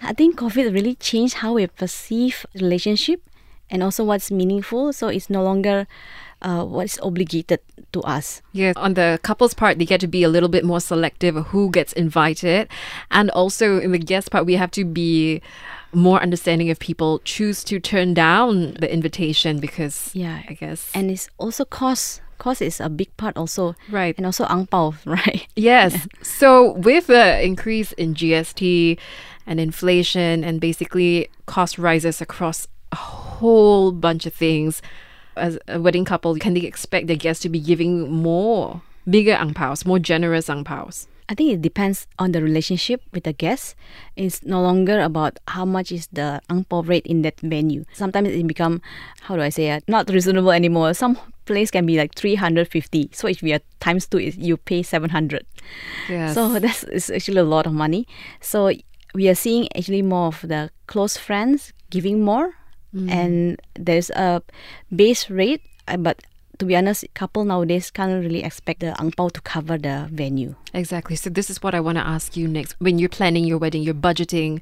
I 0.03 0.15
think 0.15 0.37
COVID 0.37 0.73
really 0.75 0.95
changed 0.97 1.35
how 1.45 1.55
we 1.55 1.67
perceive 1.69 2.47
relationship 2.55 3.21
and 3.71 3.83
also 3.83 4.05
what's 4.05 4.31
meaningful. 4.31 4.93
So 4.93 5.09
it's 5.09 5.31
no 5.31 5.43
longer 5.43 5.87
uh, 6.43 6.65
what's 6.65 6.99
obligated 7.01 7.61
to 7.93 8.01
us. 8.03 8.43
Yeah, 8.53 8.73
on 8.77 8.95
the 8.95 9.19
couple's 9.23 9.55
part, 9.55 9.79
they 9.79 9.85
get 9.85 10.01
to 10.01 10.07
be 10.09 10.23
a 10.23 10.29
little 10.29 10.49
bit 10.49 10.65
more 10.65 10.81
selective 10.81 11.37
of 11.37 11.47
who 11.49 11.71
gets 11.71 11.93
invited. 11.93 12.69
And 13.11 13.31
also 13.31 13.79
in 13.79 13.93
the 13.93 13.99
guest 13.99 14.31
part, 14.31 14.47
we 14.47 14.55
have 14.57 14.71
to 14.73 14.85
be 14.85 15.43
more 15.93 16.23
understanding 16.23 16.69
if 16.69 16.79
people 16.79 17.21
choose 17.25 17.65
to 17.65 17.81
turn 17.81 18.15
down 18.15 18.75
the 18.75 18.91
invitation 18.93 19.59
because, 19.61 20.11
Yeah. 20.15 20.43
I 20.49 20.55
guess. 20.55 20.91
And 20.95 21.11
it's 21.11 21.29
also 21.39 21.65
cost. 21.65 22.23
Cost 22.39 22.63
is 22.63 22.81
a 22.81 22.89
big 22.89 23.15
part 23.19 23.37
also. 23.37 23.75
Right. 23.91 24.15
And 24.17 24.25
also 24.25 24.47
ang 24.47 24.67
pao, 24.67 24.95
right? 25.05 25.47
Yes. 25.57 26.07
So 26.23 26.73
with 26.73 27.09
the 27.09 27.43
increase 27.45 27.93
in 27.93 28.15
GST 28.15 28.97
and 29.47 29.61
inflation 29.61 30.43
and 30.45 30.59
basically 30.61 31.29
cost 31.45 31.77
rises 31.77 32.21
across 32.23 32.67
a 32.93 32.97
whole 33.41 33.93
bunch 33.93 34.27
of 34.27 34.35
things, 34.35 34.83
as 35.37 35.59
a 35.69 35.81
wedding 35.81 36.05
couple, 36.05 36.37
can 36.37 36.55
they 36.55 36.61
expect 36.61 37.07
their 37.09 37.17
guests 37.17 37.43
to 37.43 37.49
be 37.49 37.59
giving 37.59 38.11
more, 38.13 38.83
bigger 39.09 39.33
ang 39.33 39.55
paos, 39.55 39.85
more 39.85 39.99
generous 39.99 40.49
ang 40.49 40.65
paos? 40.65 41.09
I 41.31 41.35
think 41.35 41.53
it 41.53 41.63
depends 41.63 42.09
on 42.19 42.33
the 42.33 42.43
relationship 42.43 43.03
with 43.13 43.23
the 43.23 43.33
guest. 43.33 43.77
It's 44.17 44.43
no 44.43 44.61
longer 44.61 45.01
about 45.01 45.39
how 45.47 45.65
much 45.65 45.93
is 45.93 46.09
the 46.13 46.43
ang 46.51 46.65
pao 46.65 46.83
rate 46.83 47.07
in 47.07 47.23
that 47.23 47.39
venue. 47.39 47.85
Sometimes 47.95 48.29
it 48.31 48.47
become, 48.47 48.83
how 49.23 49.37
do 49.37 49.43
I 49.43 49.49
say 49.49 49.71
it, 49.71 49.85
not 49.87 50.11
reasonable 50.11 50.51
anymore. 50.51 50.93
Some 50.93 51.17
place 51.47 51.71
can 51.71 51.87
be 51.87 51.97
like 51.97 52.17
350. 52.17 53.11
So 53.13 53.29
if 53.29 53.43
we 53.43 53.53
are 53.53 53.61
times 53.79 54.09
two, 54.09 54.19
you 54.19 54.57
pay 54.57 54.83
700. 54.83 55.47
Yes. 56.09 56.35
So 56.35 56.59
that's 56.59 56.83
is 56.85 57.11
actually 57.11 57.39
a 57.39 57.45
lot 57.45 57.65
of 57.65 57.73
money. 57.73 58.09
So 58.41 58.73
we 59.15 59.29
are 59.29 59.37
seeing 59.37 59.69
actually 59.77 60.03
more 60.03 60.27
of 60.27 60.43
the 60.43 60.71
close 60.89 61.17
friends 61.17 61.73
giving 61.91 62.25
more, 62.25 62.55
and 62.95 63.61
there's 63.75 64.11
a 64.11 64.43
base 64.95 65.31
rate. 65.31 65.63
uh, 65.87 65.97
But 65.97 66.23
to 66.59 66.67
be 66.67 66.77
honest, 66.77 67.07
couple 67.15 67.45
nowadays 67.45 67.91
can't 67.91 68.23
really 68.23 68.45
expect 68.45 68.81
the 68.81 68.93
ang 69.01 69.13
pao 69.13 69.29
to 69.31 69.41
cover 69.41 69.79
the 69.79 70.09
venue. 70.13 70.55
Exactly. 70.75 71.17
So 71.17 71.31
this 71.31 71.49
is 71.49 71.63
what 71.63 71.75
I 71.75 71.81
want 71.81 71.97
to 71.97 72.05
ask 72.07 72.37
you 72.37 72.49
next. 72.49 72.77
When 72.79 72.99
you're 72.99 73.09
planning 73.09 73.45
your 73.45 73.59
wedding, 73.59 73.83
you're 73.83 73.95
budgeting. 73.95 74.61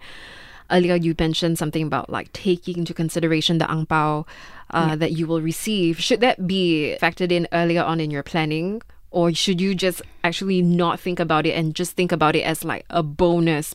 Earlier, 0.71 0.97
you 1.01 1.17
mentioned 1.19 1.57
something 1.57 1.83
about 1.83 2.13
like 2.13 2.29
taking 2.37 2.85
into 2.85 2.93
consideration 2.93 3.57
the 3.57 3.65
ang 3.65 3.87
pao 3.89 4.27
uh, 4.69 4.95
that 5.01 5.17
you 5.17 5.27
will 5.27 5.41
receive. 5.41 5.97
Should 5.97 6.21
that 6.21 6.47
be 6.47 6.95
factored 7.01 7.33
in 7.33 7.49
earlier 7.57 7.83
on 7.83 8.05
in 8.05 8.13
your 8.13 8.23
planning, 8.23 8.85
or 9.11 9.33
should 9.33 9.65
you 9.65 9.75
just 9.75 10.05
actually 10.23 10.61
not 10.61 11.01
think 11.01 11.19
about 11.25 11.49
it 11.49 11.57
and 11.57 11.73
just 11.73 11.97
think 11.97 12.13
about 12.13 12.37
it 12.37 12.45
as 12.45 12.69
like 12.69 12.85
a 12.93 13.03
bonus? 13.03 13.73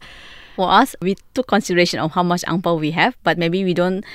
For 0.56 0.70
us, 0.70 0.94
we 1.02 1.18
took 1.34 1.50
consideration 1.50 1.98
of 1.98 2.14
how 2.14 2.22
much 2.22 2.46
ang 2.46 2.62
pao 2.62 2.78
we 2.78 2.94
have, 2.94 3.18
but 3.26 3.42
maybe 3.42 3.66
we 3.66 3.74
don't 3.74 4.06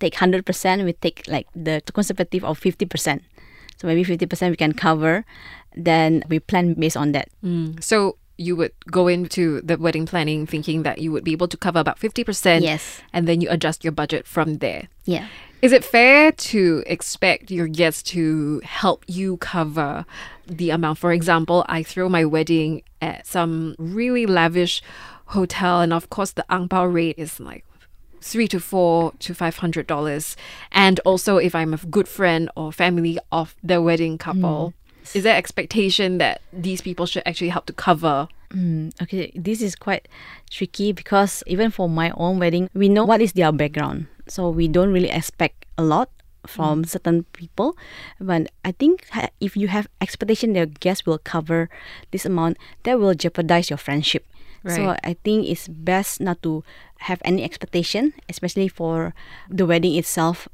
take 0.00 0.14
hundred 0.16 0.46
percent. 0.46 0.84
We 0.84 0.92
take 0.92 1.22
like 1.28 1.46
the 1.54 1.82
conservative 1.92 2.44
of 2.44 2.58
fifty 2.58 2.86
percent. 2.86 3.22
So 3.76 3.86
maybe 3.86 4.04
fifty 4.04 4.26
percent 4.26 4.52
we 4.52 4.56
can 4.56 4.72
cover. 4.72 5.24
Then 5.74 6.24
we 6.28 6.40
plan 6.40 6.74
based 6.74 6.96
on 6.96 7.12
that. 7.12 7.28
Mm. 7.44 7.82
So 7.82 8.16
you 8.38 8.54
would 8.56 8.72
go 8.90 9.08
into 9.08 9.62
the 9.62 9.78
wedding 9.78 10.04
planning 10.04 10.46
thinking 10.46 10.82
that 10.82 10.98
you 10.98 11.10
would 11.10 11.24
be 11.24 11.32
able 11.32 11.48
to 11.48 11.56
cover 11.56 11.78
about 11.78 11.98
fifty 11.98 12.24
percent. 12.24 12.64
Yes. 12.64 13.00
and 13.12 13.26
then 13.26 13.40
you 13.40 13.48
adjust 13.50 13.84
your 13.84 13.92
budget 13.92 14.26
from 14.26 14.58
there. 14.58 14.88
Yeah. 15.04 15.26
Is 15.62 15.72
it 15.72 15.84
fair 15.84 16.32
to 16.32 16.84
expect 16.86 17.50
your 17.50 17.66
guests 17.66 18.02
to 18.12 18.60
help 18.62 19.04
you 19.08 19.38
cover 19.38 20.04
the 20.46 20.70
amount? 20.70 20.98
For 20.98 21.12
example, 21.12 21.64
I 21.66 21.82
throw 21.82 22.08
my 22.08 22.24
wedding 22.24 22.82
at 23.00 23.26
some 23.26 23.74
really 23.78 24.26
lavish 24.26 24.82
hotel, 25.32 25.80
and 25.80 25.92
of 25.92 26.08
course, 26.10 26.32
the 26.32 26.44
ang 26.52 26.68
pao 26.68 26.84
rate 26.84 27.16
is 27.18 27.40
like 27.40 27.64
three 28.26 28.48
to 28.48 28.58
four 28.58 29.12
to 29.20 29.34
five 29.34 29.58
hundred 29.58 29.86
dollars. 29.86 30.36
And 30.72 30.98
also, 31.04 31.38
if 31.38 31.54
I'm 31.54 31.72
a 31.72 31.78
good 31.78 32.08
friend 32.08 32.50
or 32.56 32.72
family 32.72 33.18
of 33.30 33.54
the 33.62 33.80
wedding 33.80 34.18
couple, 34.18 34.74
is 35.14 35.22
there 35.22 35.36
expectation 35.36 36.18
that 36.18 36.42
these 36.52 36.80
people 36.80 37.06
should 37.06 37.22
actually 37.24 37.50
help 37.50 37.66
to 37.66 37.72
cover? 37.72 38.26
Mm, 38.50 38.90
okay, 39.02 39.30
this 39.34 39.62
is 39.62 39.74
quite 39.76 40.08
tricky 40.50 40.92
because 40.92 41.42
even 41.46 41.70
for 41.70 41.88
my 41.88 42.10
own 42.16 42.38
wedding, 42.38 42.68
we 42.74 42.88
know 42.88 43.04
what 43.04 43.20
is 43.20 43.32
their 43.32 43.52
background. 43.52 44.06
So 44.26 44.50
we 44.50 44.66
don't 44.66 44.92
really 44.92 45.10
expect 45.10 45.66
a 45.78 45.84
lot 45.84 46.10
from 46.46 46.84
certain 46.84 47.24
people. 47.32 47.76
But 48.20 48.50
I 48.64 48.72
think 48.72 49.06
if 49.40 49.56
you 49.56 49.68
have 49.68 49.88
expectation 50.00 50.52
that 50.52 50.58
your 50.58 50.66
guests 50.66 51.06
will 51.06 51.18
cover 51.18 51.68
this 52.10 52.24
amount, 52.24 52.58
that 52.82 52.98
will 52.98 53.14
jeopardize 53.14 53.70
your 53.70 53.78
friendship. 53.78 54.26
So 54.74 54.96
I 55.04 55.14
think 55.22 55.46
it's 55.46 55.68
best 55.68 56.20
not 56.20 56.42
to 56.42 56.64
have 57.06 57.22
any 57.24 57.44
expectation, 57.44 58.14
especially 58.28 58.68
for 58.68 59.14
the 59.48 59.66
wedding 59.66 59.94
itself. 59.94 60.48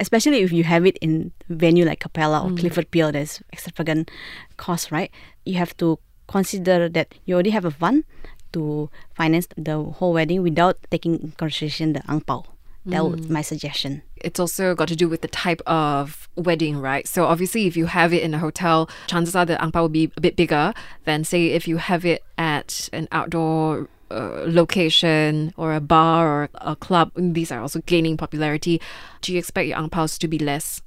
Especially 0.00 0.40
if 0.42 0.52
you 0.52 0.64
have 0.64 0.86
it 0.86 0.96
in 0.98 1.32
venue 1.48 1.84
like 1.84 2.00
Capella 2.00 2.42
or 2.42 2.50
mm. 2.50 2.58
Clifford 2.58 2.90
Pier, 2.90 3.12
there's 3.12 3.40
extravagant 3.52 4.10
cost, 4.56 4.90
right? 4.90 5.12
You 5.44 5.56
have 5.56 5.76
to 5.76 5.98
consider 6.26 6.88
that 6.88 7.14
you 7.24 7.34
already 7.34 7.50
have 7.50 7.64
a 7.64 7.70
fund 7.70 8.04
to 8.52 8.90
finance 9.14 9.46
the 9.56 9.82
whole 9.82 10.12
wedding 10.12 10.42
without 10.42 10.78
taking 10.90 11.20
in 11.20 11.32
consideration 11.32 11.92
the 11.92 12.02
ang 12.10 12.22
pao. 12.22 12.46
That 12.86 13.04
was 13.04 13.20
mm. 13.20 13.30
my 13.30 13.42
suggestion. 13.42 14.02
it's 14.24 14.40
also 14.40 14.74
got 14.74 14.88
to 14.88 14.96
do 14.96 15.08
with 15.08 15.20
the 15.20 15.28
type 15.28 15.60
of 15.66 16.28
wedding, 16.36 16.78
right? 16.78 17.06
So 17.06 17.26
obviously, 17.26 17.66
if 17.66 17.76
you 17.76 17.86
have 17.86 18.12
it 18.12 18.22
in 18.22 18.34
a 18.34 18.38
hotel, 18.38 18.88
chances 19.06 19.36
are 19.36 19.44
the 19.44 19.62
ang 19.62 19.72
pao 19.72 19.82
will 19.82 19.88
be 19.88 20.10
a 20.16 20.20
bit 20.20 20.36
bigger 20.36 20.72
than 21.04 21.24
say 21.24 21.46
if 21.46 21.68
you 21.68 21.76
have 21.76 22.04
it 22.04 22.22
at 22.38 22.51
an 22.92 23.08
outdoor 23.12 23.88
uh, 24.10 24.44
location 24.46 25.54
or 25.56 25.72
a 25.72 25.80
bar 25.80 26.28
or 26.28 26.48
a 26.54 26.76
club. 26.76 27.12
These 27.16 27.50
are 27.50 27.60
also 27.60 27.80
gaining 27.86 28.16
popularity. 28.16 28.80
Do 29.22 29.32
you 29.32 29.38
expect 29.38 29.68
your 29.68 29.78
ang 29.78 29.88
paos 29.88 30.18
to 30.18 30.28
be 30.28 30.38
less? 30.38 30.82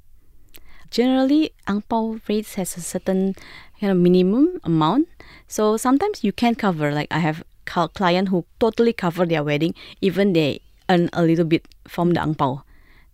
Generally, 0.90 1.50
ang 1.66 1.82
pao 1.82 2.20
rates 2.28 2.54
has 2.54 2.76
a 2.76 2.80
certain 2.80 3.34
kind 3.80 3.90
of 3.90 3.98
minimum 3.98 4.60
amount. 4.62 5.08
So 5.48 5.76
sometimes 5.76 6.22
you 6.22 6.32
can 6.32 6.54
cover. 6.54 6.92
Like 6.92 7.10
I 7.10 7.18
have 7.18 7.42
client 7.66 8.28
who 8.28 8.46
totally 8.60 8.92
cover 8.92 9.26
their 9.26 9.42
wedding, 9.42 9.74
even 10.00 10.32
they 10.32 10.62
earn 10.88 11.10
a 11.12 11.22
little 11.22 11.44
bit 11.44 11.66
from 11.88 12.12
the 12.14 12.22
ang 12.22 12.34
pao. 12.34 12.62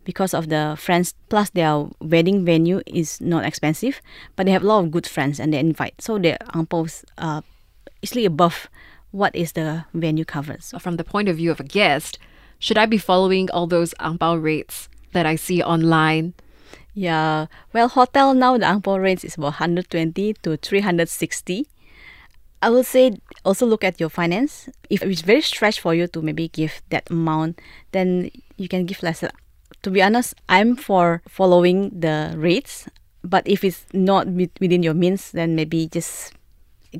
Because 0.05 0.35
of 0.35 0.49
the 0.49 0.77
friends, 0.79 1.15
plus 1.29 1.51
their 1.51 1.87
wedding 2.01 2.45
venue 2.45 2.83
is 2.87 3.21
not 3.21 3.47
expensive, 3.47 4.03
but 4.37 4.47
they 4.47 4.53
have 4.53 4.65
a 4.65 4.67
lot 4.67 4.85
of 4.85 4.91
good 4.91 5.07
friends 5.07 5.41
and 5.41 5.55
they 5.55 5.59
invite. 5.59 5.95
So 6.03 6.19
their 6.19 6.39
ang 6.53 6.67
paos 6.67 7.05
easily 8.03 8.25
above 8.25 8.69
what 9.11 9.35
is 9.35 9.53
the 9.53 9.85
venue 9.95 10.25
covers. 10.25 10.67
So 10.67 10.79
From 10.79 10.97
the 10.97 11.05
point 11.05 11.29
of 11.29 11.37
view 11.37 11.51
of 11.51 11.61
a 11.61 11.65
guest, 11.65 12.19
should 12.59 12.79
I 12.79 12.87
be 12.87 12.99
following 12.99 13.51
all 13.51 13.67
those 13.67 13.95
Angpao 14.01 14.43
rates 14.43 14.89
that 15.13 15.27
I 15.27 15.37
see 15.37 15.63
online? 15.63 16.35
Yeah, 16.95 17.47
well, 17.73 17.89
hotel 17.89 18.35
now 18.35 18.59
the 18.59 18.67
ang 18.67 18.83
pao 18.83 18.99
range 18.99 19.25
is 19.25 19.37
about 19.37 19.57
120 19.61 20.35
to 20.43 20.57
360. 20.57 21.67
I 22.61 22.71
will 22.71 22.85
say 22.85 23.17
also 23.45 23.67
look 23.67 23.83
at 23.83 23.99
your 23.99 24.11
finance. 24.11 24.69
If 24.91 25.03
it's 25.03 25.23
very 25.23 25.41
stretched 25.41 25.81
for 25.81 25.95
you 25.95 26.07
to 26.09 26.21
maybe 26.21 26.49
give 26.49 26.83
that 26.91 27.11
amount, 27.11 27.61
then 27.93 28.31
you 28.59 28.69
can 28.69 28.85
give 28.85 29.03
lesser. 29.03 29.31
To 29.83 29.91
be 29.91 30.03
honest, 30.03 30.35
I'm 30.49 30.77
for 30.77 31.23
following 31.27 31.91
the 31.91 32.35
rates, 32.37 32.87
but 33.25 33.43
if 33.49 33.65
it's 33.65 33.87
not 33.93 34.29
within 34.29 34.83
your 34.83 34.95
means, 34.95 35.33
then 35.33 35.57
maybe 35.57 35.89
just 35.89 36.35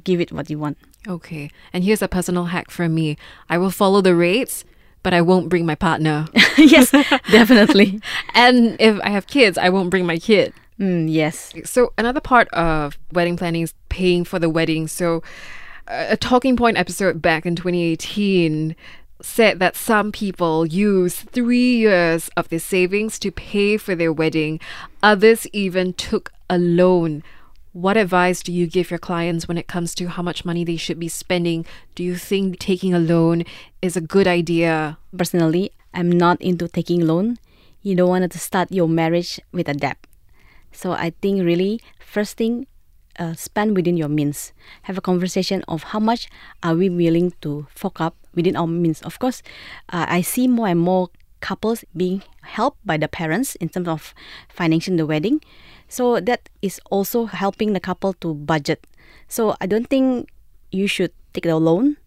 give 0.03 0.21
it 0.21 0.33
what 0.33 0.51
you 0.51 0.59
want. 0.59 0.79
Okay. 1.07 1.51
And 1.73 1.85
here's 1.85 2.03
a 2.03 2.09
personal 2.09 2.47
hack 2.47 2.71
from 2.71 2.95
me 2.95 3.17
I 3.49 3.59
will 3.59 3.71
follow 3.71 4.01
the 4.01 4.15
rates, 4.15 4.65
but 5.03 5.13
I 5.13 5.21
won't 5.21 5.49
bring 5.49 5.67
my 5.67 5.75
partner. 5.75 6.27
yes, 6.57 6.91
definitely. 7.31 8.01
and 8.35 8.77
if 8.81 9.01
I 9.03 9.11
have 9.11 9.27
kids, 9.27 9.59
I 9.59 9.69
won't 9.69 9.91
bring 9.91 10.07
my 10.07 10.19
kid. 10.19 10.53
Mm, 10.79 11.13
yes. 11.13 11.53
So 11.65 11.93
another 11.99 12.21
part 12.21 12.49
of 12.49 12.99
wedding 13.13 13.37
planning 13.37 13.63
is 13.63 13.75
paying 13.89 14.25
for 14.25 14.39
the 14.39 14.49
wedding. 14.49 14.89
So 14.89 15.23
a 15.87 16.17
talking 16.17 16.57
point 16.57 16.77
episode 16.79 17.21
back 17.21 17.45
in 17.45 17.57
2018 17.57 18.75
said 19.21 19.61
that 19.61 19.77
some 19.77 20.11
people 20.11 20.67
use 20.67 21.21
three 21.21 21.77
years 21.77 22.29
of 22.37 22.49
their 22.49 22.59
savings 22.59 23.19
to 23.21 23.31
pay 23.31 23.77
for 23.77 23.95
their 23.95 24.13
wedding. 24.13 24.59
Others 25.03 25.47
even 25.53 25.93
took 25.93 26.33
a 26.51 26.59
loan. 26.59 27.23
What 27.73 27.97
advice 27.97 28.43
do 28.43 28.53
you 28.53 28.67
give 28.67 28.91
your 28.91 28.99
clients 28.99 29.49
when 29.49 29.57
it 29.57 29.67
comes 29.67 29.95
to 29.95 30.07
how 30.09 30.23
much 30.23 30.45
money 30.45 30.63
they 30.63 30.77
should 30.77 31.01
be 31.01 31.09
spending? 31.09 31.65
Do 31.95 32.05
you 32.05 32.17
think 32.17 32.59
taking 32.59 32.93
a 32.93 32.99
loan 32.99 33.45
is 33.81 33.97
a 33.97 34.03
good 34.03 34.29
idea? 34.29 34.99
Personally, 35.17 35.73
I'm 35.95 36.13
not 36.13 36.39
into 36.43 36.69
taking 36.69 37.07
loan. 37.07 37.39
You 37.81 37.95
don't 37.97 38.11
want 38.11 38.31
to 38.31 38.39
start 38.39 38.71
your 38.71 38.89
marriage 38.89 39.41
with 39.53 39.71
a 39.71 39.73
debt. 39.73 39.97
So 40.71 40.93
I 40.93 41.15
think 41.23 41.43
really 41.45 41.81
first 41.99 42.37
thing 42.37 42.67
uh, 43.19 43.33
spend 43.33 43.75
within 43.75 43.97
your 43.97 44.09
means. 44.09 44.53
Have 44.83 44.99
a 44.99 45.01
conversation 45.01 45.65
of 45.67 45.97
how 45.97 45.99
much 45.99 46.29
are 46.63 46.75
we 46.75 46.91
willing 46.91 47.33
to 47.41 47.67
fork 47.75 48.03
up 48.03 48.17
within 48.35 48.55
our 48.55 48.67
means. 48.67 49.01
Of 49.01 49.19
course, 49.19 49.43
uh, 49.89 50.05
I 50.11 50.21
see 50.21 50.47
more 50.47 50.69
and 50.69 50.79
more 50.79 51.09
couples 51.41 51.87
being 51.97 52.23
helped 52.43 52.85
by 52.85 52.99
the 52.99 53.09
parents 53.09 53.55
in 53.57 53.71
terms 53.71 53.89
of 53.89 54.15
financing 54.51 54.97
the 54.97 55.07
wedding. 55.07 55.41
So 55.93 56.21
that 56.25 56.49
is 56.63 56.81
also 56.89 57.27
helping 57.27 57.75
the 57.75 57.81
couple 57.81 58.17
to 58.25 58.33
budget. 58.33 58.87
So 59.29 59.55
I 59.61 59.67
don't 59.67 59.93
think 59.93 60.33
you 60.73 60.89
should 60.89 61.13
take 61.35 61.45
the 61.45 61.57
loan. 61.61 61.99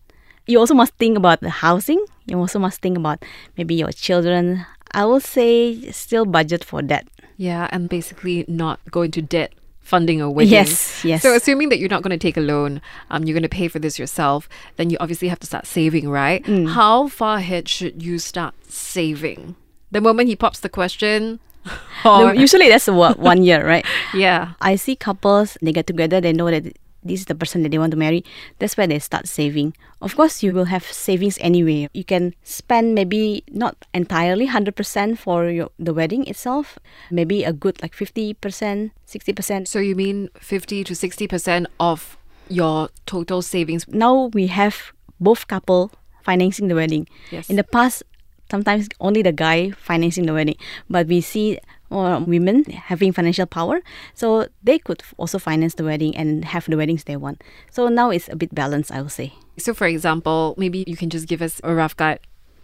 You 0.47 0.57
also 0.57 0.73
must 0.73 0.97
think 0.97 1.17
about 1.17 1.41
the 1.41 1.61
housing. 1.61 2.03
You 2.25 2.39
also 2.39 2.57
must 2.57 2.81
think 2.81 2.97
about 2.97 3.21
maybe 3.57 3.75
your 3.75 3.91
children. 3.91 4.65
I 4.91 5.05
will 5.05 5.19
say 5.19 5.91
still 5.91 6.25
budget 6.25 6.63
for 6.63 6.81
that. 6.81 7.05
Yeah, 7.37 7.69
and 7.69 7.87
basically 7.87 8.43
not 8.47 8.79
go 8.89 9.03
into 9.03 9.21
debt 9.21 9.53
funding 9.81 10.19
a 10.19 10.31
wedding. 10.31 10.51
Yes, 10.51 11.05
yes. 11.05 11.21
So 11.21 11.35
assuming 11.35 11.69
that 11.69 11.77
you're 11.77 11.93
not 11.93 12.01
going 12.01 12.17
to 12.17 12.17
take 12.17 12.37
a 12.37 12.41
loan, 12.41 12.81
um, 13.11 13.23
you're 13.23 13.35
going 13.35 13.43
to 13.43 13.49
pay 13.49 13.67
for 13.67 13.77
this 13.77 13.99
yourself, 13.99 14.49
then 14.77 14.89
you 14.89 14.97
obviously 14.99 15.27
have 15.27 15.39
to 15.41 15.47
start 15.47 15.67
saving, 15.67 16.09
right? 16.09 16.43
Mm. 16.45 16.73
How 16.73 17.07
far 17.07 17.37
ahead 17.37 17.69
should 17.69 18.01
you 18.01 18.17
start 18.17 18.55
saving? 18.67 19.55
The 19.91 20.01
moment 20.01 20.27
he 20.27 20.35
pops 20.35 20.59
the 20.59 20.69
question, 20.69 21.39
or 22.05 22.33
usually 22.33 22.69
that's 22.69 22.87
what, 22.87 23.19
one 23.31 23.43
year, 23.43 23.65
right? 23.65 23.85
yeah, 24.13 24.53
I 24.61 24.75
see 24.75 24.95
couples, 24.95 25.57
they 25.61 25.71
get 25.71 25.87
together, 25.87 26.21
they 26.21 26.33
know 26.33 26.49
that 26.49 26.77
this 27.05 27.19
is 27.19 27.25
the 27.27 27.35
person 27.35 27.61
that 27.61 27.69
they 27.69 27.77
want 27.77 27.91
to 27.91 27.97
marry. 27.97 28.25
That's 28.59 28.75
where 28.75 28.87
they 28.87 28.99
start 28.99 29.27
saving. 29.27 29.75
Of 30.01 30.15
course, 30.15 30.41
you 30.41 30.51
will 30.51 30.65
have 30.65 30.83
savings 30.83 31.37
anyway. 31.39 31.87
You 31.93 32.03
can 32.03 32.33
spend 32.43 32.95
maybe 32.95 33.43
not 33.51 33.85
entirely 33.93 34.47
100% 34.47 35.17
for 35.17 35.49
your, 35.49 35.69
the 35.77 35.93
wedding 35.93 36.25
itself, 36.27 36.79
maybe 37.11 37.43
a 37.43 37.53
good 37.53 37.81
like 37.81 37.93
50%, 37.95 38.91
60%. 39.07 39.67
so 39.67 39.79
you 39.79 39.95
mean 39.95 40.29
fifty 40.39 40.83
to 40.83 40.95
sixty 40.95 41.27
percent 41.27 41.67
of 41.79 42.17
your 42.49 42.89
total 43.05 43.41
savings? 43.41 43.87
Now 43.87 44.31
we 44.33 44.47
have 44.47 44.91
both 45.19 45.47
couple 45.47 45.91
financing 46.23 46.67
the 46.67 46.75
wedding. 46.75 47.07
Yes. 47.29 47.49
In 47.49 47.55
the 47.55 47.63
past, 47.63 48.03
sometimes 48.49 48.87
only 48.99 49.21
the 49.21 49.31
guy 49.31 49.71
financing 49.71 50.25
the 50.25 50.33
wedding, 50.33 50.55
but 50.89 51.07
we 51.07 51.21
see 51.21 51.59
uh, 51.91 52.23
women 52.25 52.63
having 52.65 53.11
financial 53.11 53.45
power, 53.45 53.81
so 54.13 54.47
they 54.63 54.79
could 54.79 55.01
also 55.17 55.39
finance 55.39 55.75
the 55.75 55.83
wedding 55.83 56.15
and 56.15 56.45
have 56.45 56.65
the 56.65 56.77
weddings 56.77 57.03
they 57.05 57.15
want. 57.15 57.43
So 57.71 57.87
now 57.87 58.09
it's 58.09 58.27
a 58.29 58.35
bit 58.35 58.53
balanced, 58.53 58.91
I 58.91 59.01
would 59.01 59.11
say. 59.11 59.33
So, 59.57 59.73
for 59.73 59.87
example, 59.87 60.53
maybe 60.57 60.83
you 60.87 60.97
can 60.97 61.09
just 61.09 61.27
give 61.27 61.41
us 61.41 61.61
a 61.63 61.73
rough 61.73 61.95
guide. 61.95 62.19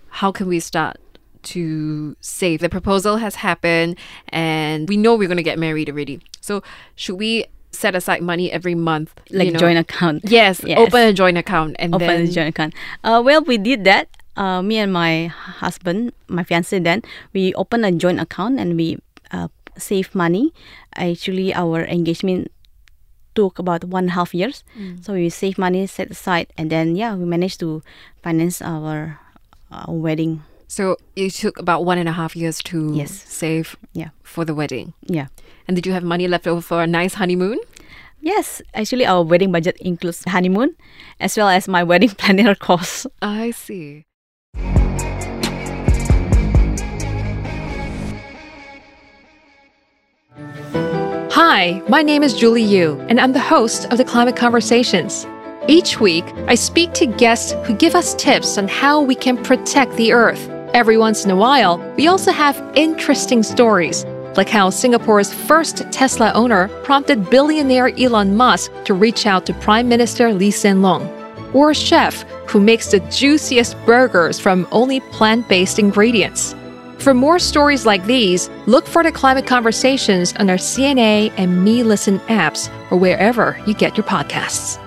How 0.09 0.31
can 0.31 0.47
we 0.47 0.59
start 0.59 0.97
to 1.43 2.15
save? 2.19 2.59
The 2.59 2.69
proposal 2.69 3.17
has 3.17 3.35
happened 3.35 3.97
and 4.29 4.89
we 4.89 4.97
know 4.97 5.15
we're 5.15 5.27
going 5.29 5.38
to 5.38 5.43
get 5.43 5.57
married 5.57 5.89
already. 5.89 6.19
So, 6.41 6.61
should 6.95 7.15
we 7.15 7.45
set 7.71 7.95
aside 7.95 8.21
money 8.21 8.51
every 8.51 8.75
month? 8.75 9.13
Like 9.29 9.45
you 9.47 9.53
know? 9.53 9.59
joint 9.59 9.79
account. 9.79 10.23
Yes, 10.25 10.61
Yes. 10.65 10.77
open 10.79 11.01
a 11.07 11.13
joint 11.13 11.38
account 11.38 11.77
and 11.79 11.95
Open 11.95 12.07
then 12.07 12.21
a 12.23 12.27
joint 12.27 12.50
account. 12.50 12.73
Uh, 13.03 13.21
well, 13.23 13.41
we 13.43 13.57
did 13.57 13.85
that. 13.85 14.09
Uh, 14.38 14.61
me 14.61 14.77
and 14.77 14.93
my 14.93 15.27
husband, 15.27 16.13
my 16.27 16.43
fiance, 16.43 16.77
then 16.79 17.01
we 17.33 17.53
opened 17.55 17.85
a 17.85 17.91
joint 17.91 18.20
account 18.20 18.59
and 18.59 18.75
we 18.77 18.98
uh, 19.31 19.48
save 19.77 20.15
money. 20.15 20.53
Actually, 20.96 21.53
our 21.53 21.83
engagement 21.85 22.51
took 23.35 23.59
about 23.59 23.83
one 23.83 24.03
and 24.05 24.09
a 24.11 24.13
half 24.13 24.33
years. 24.33 24.63
Mm. 24.77 25.03
So 25.03 25.13
we 25.13 25.29
save 25.29 25.57
money, 25.57 25.87
set 25.87 26.11
aside, 26.11 26.48
and 26.57 26.70
then 26.70 26.96
yeah, 26.96 27.15
we 27.15 27.25
managed 27.25 27.59
to 27.61 27.81
finance 28.24 28.61
our, 28.61 29.20
our 29.72 29.94
wedding. 29.94 30.44
So 30.67 30.96
it 31.15 31.31
took 31.33 31.59
about 31.59 31.83
one 31.83 31.98
and 31.98 32.07
a 32.07 32.13
half 32.13 32.35
years 32.35 32.59
to 32.72 32.94
Yes. 32.96 33.11
save 33.11 33.75
Yeah, 33.94 34.09
for 34.24 34.46
the 34.46 34.55
wedding. 34.55 34.94
yeah. 35.05 35.27
And 35.67 35.75
did 35.75 35.85
you 35.85 35.91
have 35.94 36.03
money 36.03 36.27
left 36.27 36.48
over 36.48 36.61
for 36.61 36.81
a 36.83 36.87
nice 36.87 37.15
honeymoon? 37.15 37.59
Yes, 38.22 38.61
actually, 38.74 39.05
our 39.05 39.24
wedding 39.24 39.51
budget 39.51 39.75
includes 39.81 40.24
honeymoon, 40.27 40.75
as 41.20 41.35
well 41.37 41.50
as 41.50 41.67
my 41.67 41.83
wedding 41.87 42.09
planner 42.09 42.55
costs. 42.55 43.07
I 43.22 43.51
see. 43.51 44.05
Hi, 51.33 51.81
my 51.90 52.01
name 52.01 52.24
is 52.24 52.33
Julie 52.33 52.61
Yu, 52.61 53.00
and 53.09 53.20
I'm 53.20 53.33
the 53.33 53.40
host 53.40 53.85
of 53.92 53.98
the 53.98 54.05
Climate 54.05 54.35
Conversations. 54.35 55.25
Each 55.68 56.00
week, 56.00 56.25
I 56.48 56.55
speak 56.55 56.94
to 56.94 57.05
guests 57.05 57.53
who 57.66 57.74
give 57.74 57.96
us 57.96 58.14
tips 58.16 58.57
on 58.57 58.68
how 58.68 59.01
we 59.01 59.16
can 59.16 59.42
protect 59.44 59.96
the 59.96 60.11
Earth. 60.11 60.50
Every 60.74 60.98
once 60.98 61.24
in 61.24 61.31
a 61.31 61.35
while, 61.35 61.77
we 61.98 62.07
also 62.07 62.31
have 62.31 62.61
interesting 62.75 63.44
stories, 63.44 64.05
like 64.37 64.50
how 64.50 64.70
Singapore's 64.70 65.33
first 65.33 65.90
Tesla 65.92 66.31
owner 66.33 66.68
prompted 66.83 67.29
billionaire 67.29 67.90
Elon 67.98 68.35
Musk 68.35 68.72
to 68.83 68.94
reach 68.94 69.25
out 69.25 69.46
to 69.46 69.53
Prime 69.53 69.90
Minister 69.90 70.33
Lee 70.33 70.51
Hsien 70.51 70.81
Loong, 70.81 71.21
or 71.53 71.72
a 71.72 71.75
chef 71.75 72.24
who 72.48 72.59
makes 72.59 72.87
the 72.87 73.00
juiciest 73.11 73.77
burgers 73.85 74.40
from 74.40 74.68
only 74.72 75.00
plant 75.11 75.48
based 75.48 75.79
ingredients. 75.79 76.55
For 77.00 77.14
more 77.14 77.40
stories 77.40 77.85
like 77.85 78.05
these, 78.05 78.50
look 78.68 78.85
for 78.85 79.01
the 79.01 79.11
Climate 79.11 79.48
Conversations 79.48 80.33
on 80.33 80.50
our 80.50 80.57
CNA 80.57 81.33
and 81.35 81.64
Me 81.64 81.81
Listen 81.81 82.20
apps 82.27 82.70
or 82.92 82.98
wherever 82.98 83.59
you 83.66 83.74
get 83.74 83.98
your 83.98 84.05
podcasts. 84.05 84.77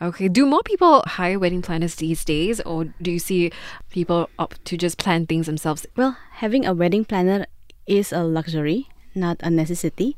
Okay. 0.00 0.28
Do 0.28 0.46
more 0.46 0.62
people 0.62 1.02
hire 1.06 1.40
wedding 1.40 1.60
planners 1.60 1.96
these 1.96 2.24
days, 2.24 2.60
or 2.60 2.84
do 3.02 3.10
you 3.10 3.18
see 3.18 3.50
people 3.90 4.30
opt 4.38 4.64
to 4.66 4.76
just 4.76 4.96
plan 4.96 5.26
things 5.26 5.46
themselves? 5.46 5.86
Well, 5.96 6.16
having 6.34 6.64
a 6.64 6.72
wedding 6.72 7.04
planner 7.04 7.46
is 7.88 8.12
a 8.12 8.22
luxury, 8.22 8.86
not 9.14 9.40
a 9.40 9.50
necessity. 9.50 10.16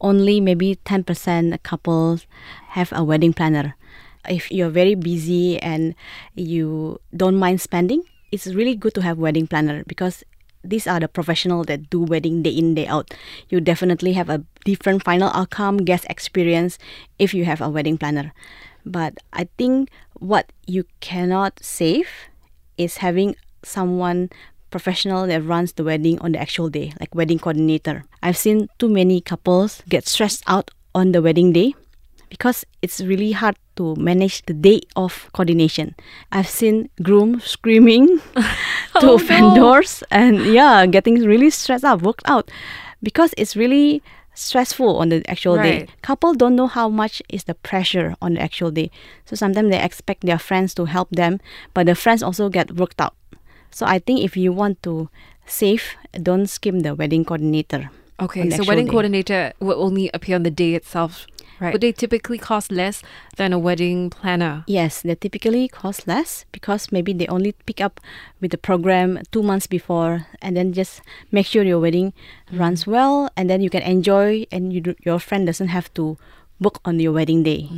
Only 0.00 0.40
maybe 0.40 0.76
10% 0.84 1.62
couples 1.62 2.26
have 2.74 2.92
a 2.92 3.04
wedding 3.04 3.32
planner. 3.32 3.76
If 4.28 4.50
you're 4.50 4.70
very 4.70 4.94
busy 4.94 5.58
and 5.62 5.94
you 6.34 7.00
don't 7.16 7.36
mind 7.36 7.60
spending, 7.60 8.02
it's 8.30 8.46
really 8.48 8.74
good 8.74 8.94
to 8.94 9.02
have 9.02 9.18
wedding 9.18 9.46
planner 9.46 9.84
because 9.86 10.24
these 10.64 10.86
are 10.86 11.00
the 11.00 11.08
professionals 11.08 11.66
that 11.66 11.90
do 11.90 12.00
wedding 12.00 12.42
day 12.42 12.50
in 12.50 12.74
day 12.74 12.86
out. 12.86 13.14
You 13.48 13.60
definitely 13.60 14.12
have 14.14 14.30
a 14.30 14.44
different 14.64 15.02
final 15.02 15.30
outcome, 15.34 15.78
guest 15.78 16.06
experience 16.10 16.78
if 17.18 17.34
you 17.34 17.44
have 17.44 17.60
a 17.60 17.68
wedding 17.70 17.98
planner. 17.98 18.32
But 18.84 19.18
I 19.32 19.48
think 19.58 19.90
what 20.14 20.52
you 20.66 20.84
cannot 21.00 21.62
save 21.62 22.08
is 22.78 22.98
having 22.98 23.36
someone 23.64 24.30
professional 24.72 25.26
that 25.28 25.44
runs 25.44 25.74
the 25.74 25.84
wedding 25.84 26.18
on 26.20 26.32
the 26.32 26.40
actual 26.40 26.68
day, 26.68 26.92
like 26.98 27.14
wedding 27.14 27.38
coordinator. 27.38 28.04
I've 28.22 28.36
seen 28.36 28.68
too 28.78 28.88
many 28.88 29.20
couples 29.20 29.82
get 29.88 30.08
stressed 30.08 30.42
out 30.48 30.70
on 30.94 31.12
the 31.12 31.22
wedding 31.22 31.52
day 31.52 31.74
because 32.28 32.64
it's 32.80 33.00
really 33.00 33.32
hard 33.32 33.56
to 33.76 33.94
manage 33.96 34.42
the 34.46 34.54
day 34.54 34.80
of 34.96 35.28
coordination. 35.32 35.94
I've 36.32 36.48
seen 36.48 36.88
groom 37.02 37.40
screaming 37.44 38.18
to 38.34 38.42
Oh, 38.96 39.16
no. 39.16 39.16
vendors 39.18 40.02
and 40.10 40.40
yeah, 40.52 40.86
getting 40.86 41.20
really 41.22 41.50
stressed 41.50 41.84
out, 41.84 42.02
worked 42.02 42.24
out 42.28 42.50
because 43.02 43.34
it's 43.36 43.54
really 43.54 44.02
stressful 44.34 44.96
on 44.96 45.10
the 45.10 45.20
actual 45.28 45.56
day. 45.56 45.86
Couple 46.00 46.32
don't 46.32 46.56
know 46.56 46.66
how 46.66 46.88
much 46.88 47.20
is 47.28 47.44
the 47.44 47.54
pressure 47.54 48.14
on 48.22 48.34
the 48.34 48.40
actual 48.40 48.70
day. 48.70 48.90
So 49.26 49.36
sometimes 49.36 49.70
they 49.70 49.82
expect 49.82 50.24
their 50.24 50.38
friends 50.38 50.72
to 50.74 50.86
help 50.86 51.10
them, 51.10 51.38
but 51.74 51.84
the 51.84 51.94
friends 51.94 52.22
also 52.22 52.48
get 52.48 52.72
worked 52.76 52.98
out. 53.00 53.12
So 53.72 53.86
I 53.86 53.98
think 53.98 54.20
if 54.20 54.36
you 54.36 54.52
want 54.52 54.82
to 54.84 55.08
save, 55.46 55.96
don't 56.22 56.46
skim 56.46 56.80
the 56.80 56.94
wedding 56.94 57.24
coordinator. 57.24 57.90
Okay, 58.20 58.50
so 58.50 58.62
wedding 58.64 58.86
day. 58.86 58.90
coordinator 58.92 59.52
will 59.58 59.82
only 59.82 60.10
appear 60.14 60.36
on 60.36 60.44
the 60.44 60.50
day 60.50 60.74
itself, 60.74 61.26
right? 61.58 61.72
Would 61.72 61.80
they 61.80 61.90
typically 61.90 62.38
cost 62.38 62.70
less 62.70 63.02
than 63.36 63.52
a 63.52 63.58
wedding 63.58 64.10
planner? 64.10 64.62
Yes, 64.68 65.02
they 65.02 65.16
typically 65.16 65.66
cost 65.66 66.06
less 66.06 66.44
because 66.52 66.92
maybe 66.92 67.12
they 67.12 67.26
only 67.26 67.52
pick 67.66 67.80
up 67.80 67.98
with 68.40 68.52
the 68.52 68.58
program 68.58 69.18
two 69.32 69.42
months 69.42 69.66
before 69.66 70.28
and 70.40 70.56
then 70.56 70.72
just 70.72 71.00
make 71.32 71.46
sure 71.46 71.64
your 71.64 71.80
wedding 71.80 72.12
mm. 72.52 72.60
runs 72.60 72.86
well 72.86 73.28
and 73.36 73.50
then 73.50 73.60
you 73.60 73.70
can 73.70 73.82
enjoy 73.82 74.46
and 74.52 74.72
you, 74.72 74.80
do- 74.80 75.00
your 75.02 75.18
friend 75.18 75.46
doesn't 75.46 75.68
have 75.68 75.92
to 75.94 76.16
book 76.62 76.80
on 76.84 76.98
your 77.00 77.12
wedding 77.12 77.42
day. 77.42 77.68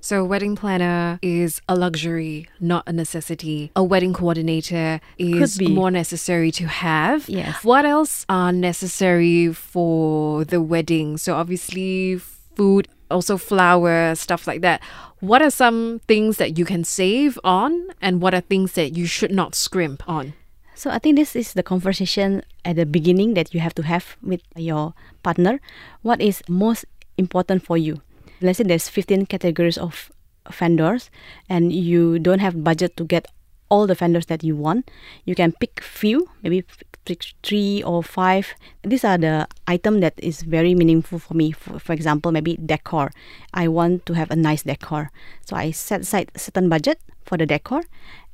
So, 0.00 0.24
wedding 0.24 0.54
planner 0.54 1.18
is 1.22 1.60
a 1.68 1.74
luxury, 1.74 2.48
not 2.60 2.84
a 2.86 2.92
necessity. 2.92 3.72
A 3.74 3.82
wedding 3.82 4.12
coordinator 4.12 5.00
is 5.18 5.60
more 5.60 5.90
necessary 5.90 6.50
to 6.52 6.66
have. 6.68 7.28
Yes. 7.28 7.64
What 7.64 7.84
else 7.84 8.26
are 8.28 8.52
necessary 8.52 9.52
for 9.52 10.44
the 10.44 10.60
wedding? 10.62 11.16
So, 11.16 11.34
obviously, 11.34 12.18
food, 12.18 12.88
also 13.10 13.36
flowers, 13.36 14.20
stuff 14.20 14.46
like 14.46 14.60
that. 14.60 14.82
What 15.20 15.40
are 15.40 15.50
some 15.50 16.00
things 16.06 16.36
that 16.36 16.58
you 16.58 16.64
can 16.64 16.84
save 16.84 17.38
on, 17.42 17.88
and 18.00 18.20
what 18.20 18.34
are 18.34 18.42
things 18.42 18.72
that 18.72 18.96
you 18.96 19.06
should 19.06 19.32
not 19.32 19.54
scrimp 19.54 20.06
on? 20.06 20.34
So 20.76 20.90
I 20.90 20.98
think 20.98 21.16
this 21.16 21.34
is 21.34 21.54
the 21.54 21.62
conversation 21.62 22.42
at 22.62 22.76
the 22.76 22.84
beginning 22.84 23.32
that 23.32 23.54
you 23.54 23.60
have 23.60 23.74
to 23.76 23.82
have 23.82 24.18
with 24.22 24.42
your 24.56 24.92
partner. 25.22 25.58
What 26.02 26.20
is 26.20 26.42
most 26.50 26.84
important 27.16 27.64
for 27.64 27.78
you? 27.78 28.02
Let's 28.40 28.58
say 28.58 28.64
there's 28.64 28.88
15 28.88 29.26
categories 29.26 29.78
of 29.78 30.10
vendors 30.52 31.10
and 31.48 31.72
you 31.72 32.18
don't 32.18 32.38
have 32.38 32.62
budget 32.62 32.96
to 32.96 33.04
get 33.04 33.26
all 33.68 33.86
the 33.86 33.94
vendors 33.94 34.26
that 34.26 34.44
you 34.44 34.54
want. 34.54 34.90
You 35.24 35.34
can 35.34 35.52
pick 35.52 35.82
few, 35.82 36.28
maybe 36.42 36.64
pick 37.04 37.24
three 37.42 37.82
or 37.82 38.02
five. 38.02 38.54
These 38.82 39.04
are 39.04 39.18
the 39.18 39.48
item 39.66 40.00
that 40.00 40.14
is 40.18 40.42
very 40.42 40.74
meaningful 40.74 41.18
for 41.18 41.34
me. 41.34 41.52
For, 41.52 41.78
for 41.78 41.92
example, 41.92 42.32
maybe 42.32 42.58
decor. 42.64 43.10
I 43.54 43.68
want 43.68 44.06
to 44.06 44.12
have 44.14 44.30
a 44.30 44.36
nice 44.36 44.62
decor. 44.62 45.10
So 45.46 45.56
I 45.56 45.70
set 45.70 46.02
aside 46.02 46.30
certain 46.36 46.68
budget 46.68 47.00
for 47.24 47.36
the 47.36 47.46
decor 47.46 47.82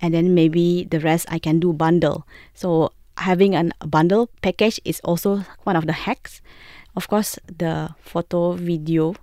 and 0.00 0.12
then 0.12 0.34
maybe 0.34 0.84
the 0.84 1.00
rest 1.00 1.26
I 1.30 1.38
can 1.38 1.60
do 1.60 1.72
bundle. 1.72 2.26
So 2.54 2.92
having 3.18 3.54
a 3.54 3.70
bundle 3.86 4.30
package 4.42 4.80
is 4.84 5.00
also 5.00 5.44
one 5.62 5.76
of 5.76 5.86
the 5.86 5.92
hacks. 5.92 6.40
Of 6.96 7.08
course, 7.08 7.38
the 7.46 7.94
photo 8.00 8.52
video. 8.52 9.14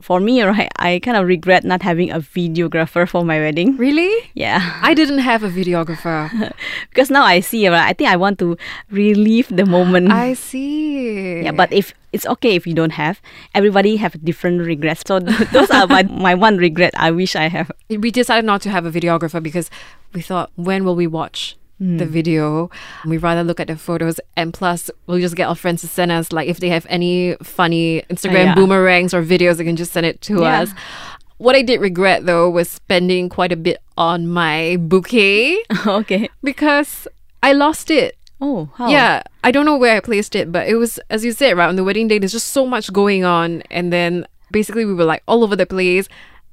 For 0.00 0.20
me, 0.20 0.42
right, 0.42 0.70
I 0.76 1.00
kind 1.02 1.16
of 1.16 1.26
regret 1.26 1.64
not 1.64 1.82
having 1.82 2.10
a 2.10 2.20
videographer 2.20 3.08
for 3.08 3.24
my 3.24 3.40
wedding. 3.40 3.76
Really? 3.76 4.30
Yeah, 4.34 4.78
I 4.80 4.94
didn't 4.94 5.18
have 5.18 5.42
a 5.42 5.50
videographer. 5.50 6.30
because 6.90 7.10
now 7.10 7.24
I 7.24 7.40
see, 7.40 7.68
right, 7.68 7.88
I 7.88 7.92
think 7.92 8.08
I 8.08 8.16
want 8.16 8.38
to 8.38 8.56
relive 8.90 9.48
the 9.50 9.66
moment. 9.66 10.12
I 10.12 10.34
see. 10.34 11.42
yeah, 11.42 11.50
but 11.50 11.72
if 11.72 11.94
it's 12.12 12.26
okay 12.26 12.54
if 12.54 12.66
you 12.66 12.74
don't 12.74 12.92
have, 12.94 13.20
everybody 13.54 13.96
have 13.96 14.24
different 14.24 14.62
regrets. 14.62 15.02
So 15.04 15.18
those 15.18 15.70
are 15.70 15.86
my, 15.88 16.04
my 16.04 16.34
one 16.34 16.58
regret 16.58 16.94
I 16.96 17.10
wish 17.10 17.34
I 17.34 17.48
have. 17.48 17.72
we 17.90 18.10
decided 18.10 18.46
not 18.46 18.62
to 18.62 18.70
have 18.70 18.86
a 18.86 18.92
videographer 18.92 19.42
because 19.42 19.68
we 20.14 20.22
thought 20.22 20.50
when 20.54 20.84
will 20.84 20.96
we 20.96 21.06
watch 21.06 21.57
the 21.80 22.04
hmm. 22.04 22.10
video 22.10 22.70
we'd 23.06 23.18
rather 23.22 23.44
look 23.44 23.60
at 23.60 23.68
the 23.68 23.76
photos 23.76 24.18
and 24.36 24.52
plus 24.52 24.90
we'll 25.06 25.20
just 25.20 25.36
get 25.36 25.48
our 25.48 25.54
friends 25.54 25.80
to 25.80 25.86
send 25.86 26.10
us 26.10 26.32
like 26.32 26.48
if 26.48 26.58
they 26.58 26.68
have 26.68 26.84
any 26.88 27.36
funny 27.42 28.02
instagram 28.10 28.46
yeah. 28.46 28.54
boomerangs 28.54 29.14
or 29.14 29.22
videos 29.22 29.58
they 29.58 29.64
can 29.64 29.76
just 29.76 29.92
send 29.92 30.04
it 30.04 30.20
to 30.20 30.40
Yeah. 30.40 30.62
us 30.62 30.72
what 31.36 31.54
i 31.54 31.62
did 31.62 31.80
regret 31.80 32.26
though 32.26 32.50
was 32.50 32.68
spending 32.68 33.28
quite 33.28 33.52
a 33.52 33.56
bit 33.56 33.78
on 33.96 34.26
my 34.26 34.76
bouquet 34.80 35.62
okay. 35.86 36.28
because 36.42 37.06
i 37.42 37.52
lost 37.52 37.90
it 37.90 38.16
Oh, 38.40 38.70
how? 38.76 38.88
yeah, 38.88 39.24
I 39.42 39.50
don't 39.50 39.66
know 39.66 39.76
where 39.76 39.96
I 39.96 40.00
placed 40.00 40.36
it, 40.36 40.52
but 40.52 40.68
it 40.68 40.76
was 40.76 41.00
as 41.10 41.24
you 41.24 41.32
said, 41.32 41.56
right 41.56 41.68
on 41.68 41.74
the 41.74 41.82
wedding 41.82 42.06
day. 42.06 42.18
There's 42.18 42.30
just 42.30 42.50
so 42.50 42.64
much 42.66 42.92
going 42.92 43.24
on, 43.24 43.62
and 43.68 43.92
then 43.92 44.28
basically 44.52 44.84
we 44.84 44.94
were 44.94 45.04
like 45.04 45.24
all 45.26 45.42
over 45.42 45.56
the 45.56 45.66
place, 45.66 46.08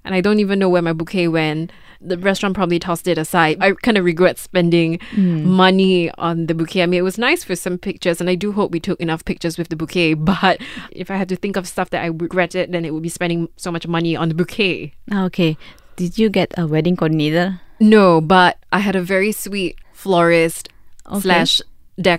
and 0.05 0.15
I 0.15 0.21
don't 0.21 0.39
even 0.39 0.59
know 0.59 0.69
where 0.69 0.81
my 0.81 0.93
bouquet 0.93 1.27
went. 1.27 1.71
The 2.01 2.17
restaurant 2.17 2.53
probably 2.55 2.77
tossed 2.77 3.07
it 3.07 3.17
aside. 3.17 3.57
I 3.61 3.71
kind 3.71 3.97
of 3.97 4.05
regret 4.05 4.37
spending 4.37 4.99
money 5.17 6.11
on 6.17 6.45
the 6.45 6.53
bouquet. 6.53 6.83
I 6.83 6.85
mean, 6.85 6.99
it 6.99 7.03
was 7.03 7.17
nice 7.17 7.43
for 7.43 7.55
some 7.55 7.77
pictures, 7.77 8.21
and 8.21 8.29
I 8.29 8.35
do 8.35 8.51
hope 8.51 8.71
we 8.71 8.79
took 8.79 8.99
enough 8.99 9.25
pictures 9.25 9.57
with 9.57 9.69
the 9.69 9.75
bouquet. 9.75 10.13
But 10.31 10.61
if 10.91 11.09
I 11.09 11.15
had 11.15 11.29
to 11.29 11.35
think 11.35 11.55
of 11.57 11.67
stuff 11.67 11.89
that 11.89 12.03
I 12.03 12.07
regretted, 12.07 12.71
then 12.71 12.85
it 12.85 12.93
would 12.93 13.03
be 13.03 13.09
spending 13.09 13.49
so 13.57 13.71
much 13.71 13.87
money 13.87 14.15
on 14.15 14.29
the 14.29 14.35
bouquet. 14.35 14.93
Okay. 15.11 15.57
Did 15.95 16.17
you 16.19 16.29
get 16.29 16.53
a 16.57 16.67
wedding 16.67 16.95
coordinator? 16.95 17.61
No, 17.79 18.21
but 18.21 18.57
I 18.71 18.79
had 18.79 18.95
a 18.95 19.01
very 19.01 19.31
sweet 19.31 19.77
florist 19.93 20.69
Okay. 21.09 21.21
slash 21.21 21.61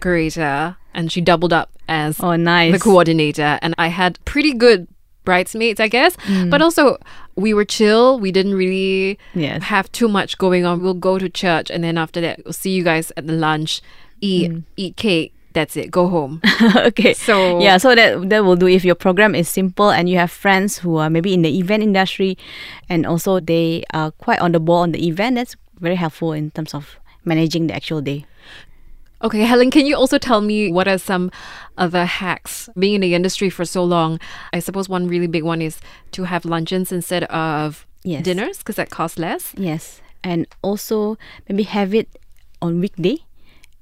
decorator, 0.01 0.77
and 0.95 1.11
she 1.13 1.21
doubled 1.21 1.53
up 1.53 1.71
as 1.89 2.19
Oh, 2.21 2.37
nice. 2.37 2.73
the 2.73 2.79
coordinator. 2.79 3.59
And 3.63 3.75
I 3.79 3.89
had 3.89 4.19
pretty 4.25 4.53
good 4.55 4.87
bridesmaids, 5.25 5.81
I 5.81 5.89
guess. 5.89 6.17
Mm. 6.29 6.51
But 6.51 6.63
also, 6.63 6.99
we 7.37 7.53
were 7.55 7.65
chill. 7.65 8.19
We 8.19 8.33
didn't 8.33 8.55
really 8.55 9.19
Yes. 9.35 9.63
have 9.65 9.91
too 9.93 10.09
much 10.09 10.39
going 10.39 10.65
on. 10.65 10.83
We'll 10.83 10.95
go 10.95 11.19
to 11.19 11.29
church, 11.29 11.71
and 11.71 11.85
then 11.85 11.99
after 11.99 12.21
that, 12.23 12.41
we'll 12.45 12.53
see 12.53 12.71
you 12.71 12.83
guys 12.83 13.13
at 13.17 13.27
the 13.27 13.35
lunch, 13.35 13.81
eat, 14.21 14.51
Mm. 14.51 14.63
eat 14.77 14.97
cake. 14.97 15.33
That's 15.53 15.75
it. 15.77 15.91
Go 15.91 16.09
home. 16.09 16.41
okay. 16.77 17.15
So- 17.15 17.61
yeah, 17.61 17.79
so 17.79 17.95
that 17.95 18.29
that 18.29 18.45
will 18.45 18.57
do 18.57 18.67
if 18.69 18.85
your 18.85 18.95
program 18.95 19.35
is 19.35 19.49
simple 19.49 19.91
and 19.91 20.09
you 20.09 20.19
have 20.19 20.31
friends 20.31 20.79
who 20.79 20.97
are 20.97 21.09
maybe 21.09 21.33
in 21.33 21.41
the 21.43 21.59
event 21.59 21.83
industry, 21.83 22.37
and 22.89 23.07
also 23.07 23.41
they 23.41 23.85
are 23.95 24.11
quite 24.13 24.41
on 24.41 24.53
the 24.53 24.61
ball 24.61 24.83
on 24.85 24.93
the 24.93 25.07
event. 25.09 25.37
That's 25.37 25.57
very 25.81 25.97
helpful 25.97 26.33
in 26.33 26.51
terms 26.53 26.75
of 26.75 26.97
managing 27.25 27.69
the 27.69 27.75
actual 27.75 28.01
day. 28.03 28.25
Okay, 29.27 29.41
Hellen, 29.41 29.73
can 29.73 29.87
you 29.87 29.97
also 29.97 30.19
tell 30.19 30.41
me 30.41 30.71
what 30.71 30.87
are 30.87 30.99
some 30.99 31.33
other 31.77 32.05
hacks? 32.05 32.69
Being 32.79 32.95
in 32.95 33.01
the 33.01 33.13
industry 33.13 33.51
for 33.51 33.65
so 33.65 33.83
long, 33.83 34.21
I 34.53 34.61
suppose 34.61 34.89
one 34.89 35.09
really 35.09 35.27
big 35.27 35.43
one 35.43 35.61
is 35.61 35.81
to 36.13 36.23
have 36.25 36.45
luncheons 36.45 36.93
instead 36.93 37.25
of 37.25 37.87
Yes. 38.05 38.23
dinners 38.23 38.59
because 38.59 38.77
that 38.77 38.91
costs 38.91 39.19
less. 39.19 39.53
Yes, 39.59 40.01
and 40.23 40.47
also 40.63 41.19
maybe 41.49 41.65
have 41.65 41.93
it 41.93 42.09
on 42.63 42.79
weekday. 42.79 43.19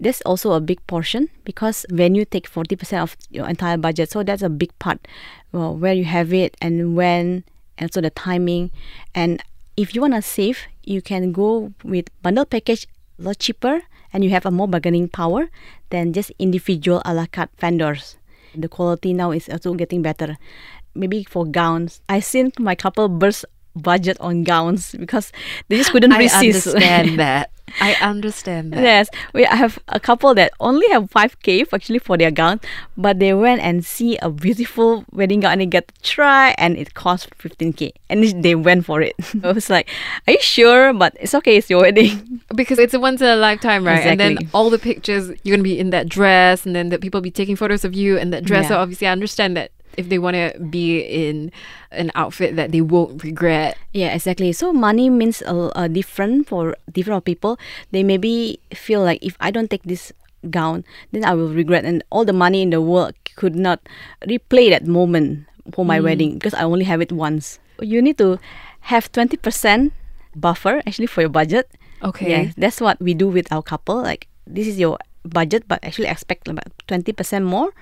That's 0.01 0.23
also 0.23 0.53
a 0.53 0.61
big 0.63 0.81
portion 0.87 1.29
because 1.45 1.85
venue 1.91 2.25
take 2.25 2.49
forty 2.49 2.75
percent 2.75 3.03
of 3.03 3.15
your 3.29 3.47
entire 3.47 3.77
budget, 3.77 4.11
so 4.11 4.23
that's 4.23 4.41
a 4.43 4.49
big 4.49 4.73
part. 4.79 5.07
Well, 5.53 5.77
where 5.77 5.93
you 5.93 6.07
have 6.07 6.33
it 6.33 6.57
and 6.63 6.97
when, 6.97 7.45
and 7.77 7.93
so 7.93 8.01
the 8.01 8.09
timing. 8.09 8.71
And 9.15 9.43
if 9.77 9.95
you 9.95 10.01
wanna 10.01 10.23
save, 10.23 10.61
you 10.85 11.03
can 11.03 11.33
go 11.33 11.75
with 11.85 12.09
bundle 12.23 12.47
package 12.47 12.87
a 13.19 13.23
lot 13.29 13.39
cheaper, 13.39 13.83
and 14.15 14.25
you 14.25 14.31
have 14.31 14.47
a 14.47 14.51
more 14.51 14.69
bargaining 14.69 15.09
power 15.09 15.51
than 15.91 16.15
just 16.15 16.33
individual 16.39 17.03
a 17.05 17.13
la 17.13 17.27
carte 17.27 17.51
vendors. 17.59 18.17
The 18.55 18.69
quality 18.69 19.13
now 19.13 19.33
is 19.33 19.49
also 19.51 19.75
getting 19.75 20.01
better. 20.01 20.39
Maybe 20.95 21.25
for 21.25 21.45
gowns, 21.45 22.01
I 22.09 22.21
seen 22.21 22.53
my 22.59 22.77
couple 22.77 23.09
burst 23.09 23.45
budget 23.75 24.17
on 24.21 24.45
gowns 24.45 24.93
because 24.93 25.33
they 25.69 25.77
just 25.77 25.91
couldn't 25.91 26.13
I 26.13 26.19
resist. 26.19 26.67
understand 26.69 27.19
that. 27.25 27.51
I 27.81 27.95
understand 27.95 28.73
that. 28.73 28.83
Yes, 28.83 29.09
we 29.33 29.45
have 29.45 29.79
a 29.89 29.99
couple 29.99 30.35
that 30.35 30.53
only 30.61 30.87
have 30.91 31.11
five 31.11 31.41
k 31.43 31.65
actually 31.73 31.99
for 31.99 32.17
their 32.17 32.31
gown, 32.31 32.61
but 32.97 33.19
they 33.19 33.35
went 33.35 33.63
and 33.63 33.85
see 33.85 34.17
a 34.19 34.31
beautiful 34.31 35.05
wedding 35.13 35.41
gown 35.41 35.53
and 35.53 35.61
they 35.63 35.67
got 35.67 35.89
to 35.89 35.95
try, 36.03 36.55
and 36.57 36.77
it 36.77 36.95
cost 36.95 37.35
fifteen 37.35 37.73
k, 37.73 37.93
and 38.09 38.45
they 38.45 38.55
went 38.55 38.85
for 38.85 39.01
it. 39.01 39.17
I 39.43 39.51
was 39.53 39.71
like, 39.71 39.89
"Are 40.29 40.35
you 40.35 40.41
sure?" 40.41 40.93
But 40.93 41.17
it's 41.19 41.35
okay, 41.35 41.57
it's 41.57 41.71
your 41.71 41.81
wedding. 41.83 42.43
Because 42.55 42.79
it's 42.79 42.95
a 42.95 43.01
once 43.01 43.21
in 43.21 43.27
a 43.27 43.35
lifetime, 43.35 43.85
right? 43.85 43.99
Exactly. 43.99 44.25
And 44.27 44.39
then 44.39 44.51
all 44.53 44.71
the 44.71 44.79
pictures, 44.79 45.29
you're 45.43 45.57
going 45.57 45.65
to 45.65 45.65
be 45.65 45.79
in 45.79 45.91
that 45.91 46.09
dress, 46.09 46.65
and 46.65 46.77
then 46.77 46.91
the 46.91 46.99
people 46.99 47.21
be 47.21 47.33
taking 47.33 47.57
photos 47.57 47.85
of 47.85 47.95
you 47.95 48.17
in 48.17 48.31
that 48.31 48.45
dress. 48.45 48.69
So 48.69 48.77
obviously, 48.79 49.09
I 49.09 49.13
understand 49.13 49.57
that 49.57 49.73
if 49.97 50.09
they 50.09 50.19
want 50.19 50.35
to 50.35 50.59
be 50.59 51.01
in 51.01 51.53
an 51.91 52.11
outfit 52.15 52.57
that 52.57 52.73
they 52.73 52.81
won't 52.81 53.23
regret. 53.23 53.79
Yeah, 53.93 54.15
exactly. 54.15 54.53
So 54.53 54.73
money 54.73 55.11
means 55.11 55.43
a, 55.43 55.71
a 55.75 55.89
different 55.89 56.49
for 56.49 56.77
different 56.91 57.25
people. 57.25 57.59
They 57.91 58.03
maybe 58.03 58.59
feel 58.73 59.03
like 59.03 59.23
if 59.23 59.37
I 59.41 59.51
don't 59.51 59.71
take 59.71 59.85
this 59.85 60.13
gown, 60.51 60.85
then 61.13 61.25
I 61.25 61.33
will 61.35 61.49
regret, 61.49 61.85
and 61.85 62.05
all 62.11 62.25
the 62.25 62.37
money 62.37 62.61
in 62.61 62.71
the 62.71 62.81
world 62.81 63.15
could 63.37 63.57
not 63.57 63.81
replay 64.29 64.69
that 64.71 64.87
moment 64.87 65.47
for 65.73 65.85
my 65.85 65.99
mm. 65.99 66.05
wedding 66.05 66.35
because 66.35 66.53
I 66.53 66.65
only 66.65 66.85
have 66.85 67.01
it 67.01 67.13
once. 67.13 67.59
You 67.81 68.03
need 68.03 68.19
to 68.19 68.39
have 68.93 69.11
twenty 69.11 69.37
percent 69.37 69.93
buffer 70.37 70.83
actually 70.87 71.07
for 71.07 71.23
your 71.23 71.31
budget. 71.33 71.71
Okay. 72.03 72.31
Yeah, 72.31 72.53
that's 72.57 72.81
what 72.81 73.01
we 73.01 73.15
do 73.15 73.29
with 73.29 73.51
our 73.51 73.63
couple. 73.63 74.03
Like 74.03 74.29
this 74.47 74.67
is 74.67 74.79
your 74.79 74.99
budget, 75.25 75.65
but 75.67 75.81
actually 75.83 76.09
expect 76.09 76.47
about 76.47 76.69
twenty 76.87 77.13
percent 77.13 77.47
more. 77.47 77.73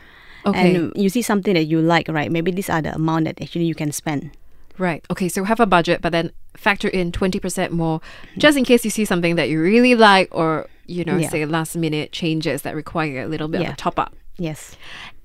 Okay. 0.45 0.75
And 0.75 0.93
you 0.97 1.09
see 1.09 1.23
something 1.23 1.55
that 1.55 1.65
you 1.65 1.81
like, 1.81 2.09
right? 2.09 2.31
Maybe 2.31 2.51
these 2.51 2.69
are 2.71 2.83
the 2.83 2.95
amount 2.95 3.27
that 3.27 3.41
actually 3.41 3.65
you 3.65 3.75
can 3.75 3.93
spend. 3.93 4.31
Right. 4.79 5.05
Okay. 5.11 5.29
So 5.29 5.45
have 5.45 5.61
a 5.61 5.67
budget, 5.67 6.01
but 6.03 6.11
then 6.13 6.33
factor 6.57 6.89
in 6.89 7.13
20% 7.13 7.71
more 7.71 8.01
just 8.39 8.59
in 8.59 8.65
case 8.65 8.85
you 8.85 8.91
see 8.91 9.05
something 9.05 9.37
that 9.37 9.49
you 9.49 9.61
really 9.61 9.95
like 9.95 10.29
or, 10.33 10.67
you 10.87 11.05
know, 11.05 11.17
Yeah. 11.17 11.29
say 11.29 11.45
last 11.47 11.77
minute 11.77 12.13
changes 12.13 12.63
that 12.63 12.75
require 12.75 13.23
a 13.23 13.27
little 13.27 13.49
bit 13.49 13.63
of 13.63 13.69
a 13.75 13.77
top 13.77 13.99
up. 13.99 14.15
Yes. 14.39 14.77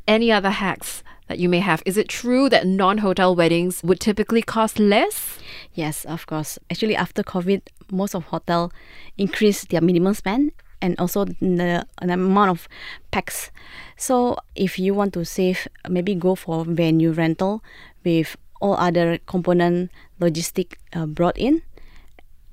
Any 0.08 0.32
other 0.32 0.52
hacks 0.52 1.04
that 1.28 1.40
you 1.40 1.50
may 1.50 1.60
have? 1.60 1.82
Is 1.86 1.98
it 1.98 2.08
true 2.08 2.50
that 2.50 2.66
non 2.68 3.00
hotel 3.00 3.36
weddings 3.36 3.84
would 3.84 4.00
typically 4.00 4.42
cost 4.42 4.80
less? 4.80 5.40
Yes, 5.74 6.06
of 6.06 6.26
course. 6.28 6.58
Actually, 6.70 6.96
after 6.96 7.24
COVID, 7.24 7.62
most 7.92 8.16
of 8.16 8.26
hotel 8.26 8.72
increased 9.18 9.70
their 9.70 9.82
minimum 9.82 10.14
spend 10.14 10.52
and 10.82 10.96
also 11.00 11.26
the, 11.26 11.86
the 12.02 12.14
amount 12.14 12.52
of 12.52 12.68
packs. 13.12 13.52
So 13.98 14.38
if 14.56 14.78
you 14.80 14.94
want 14.94 15.14
to 15.14 15.26
save, 15.26 15.68
maybe 15.90 16.16
go 16.16 16.36
for 16.36 16.66
venue 16.66 17.12
rental 17.12 17.64
with 18.04 18.36
all 18.62 18.76
other 18.76 19.18
component 19.26 19.92
logistic 20.20 20.76
uh, 20.94 21.06
brought 21.06 21.38
in. 21.38 21.62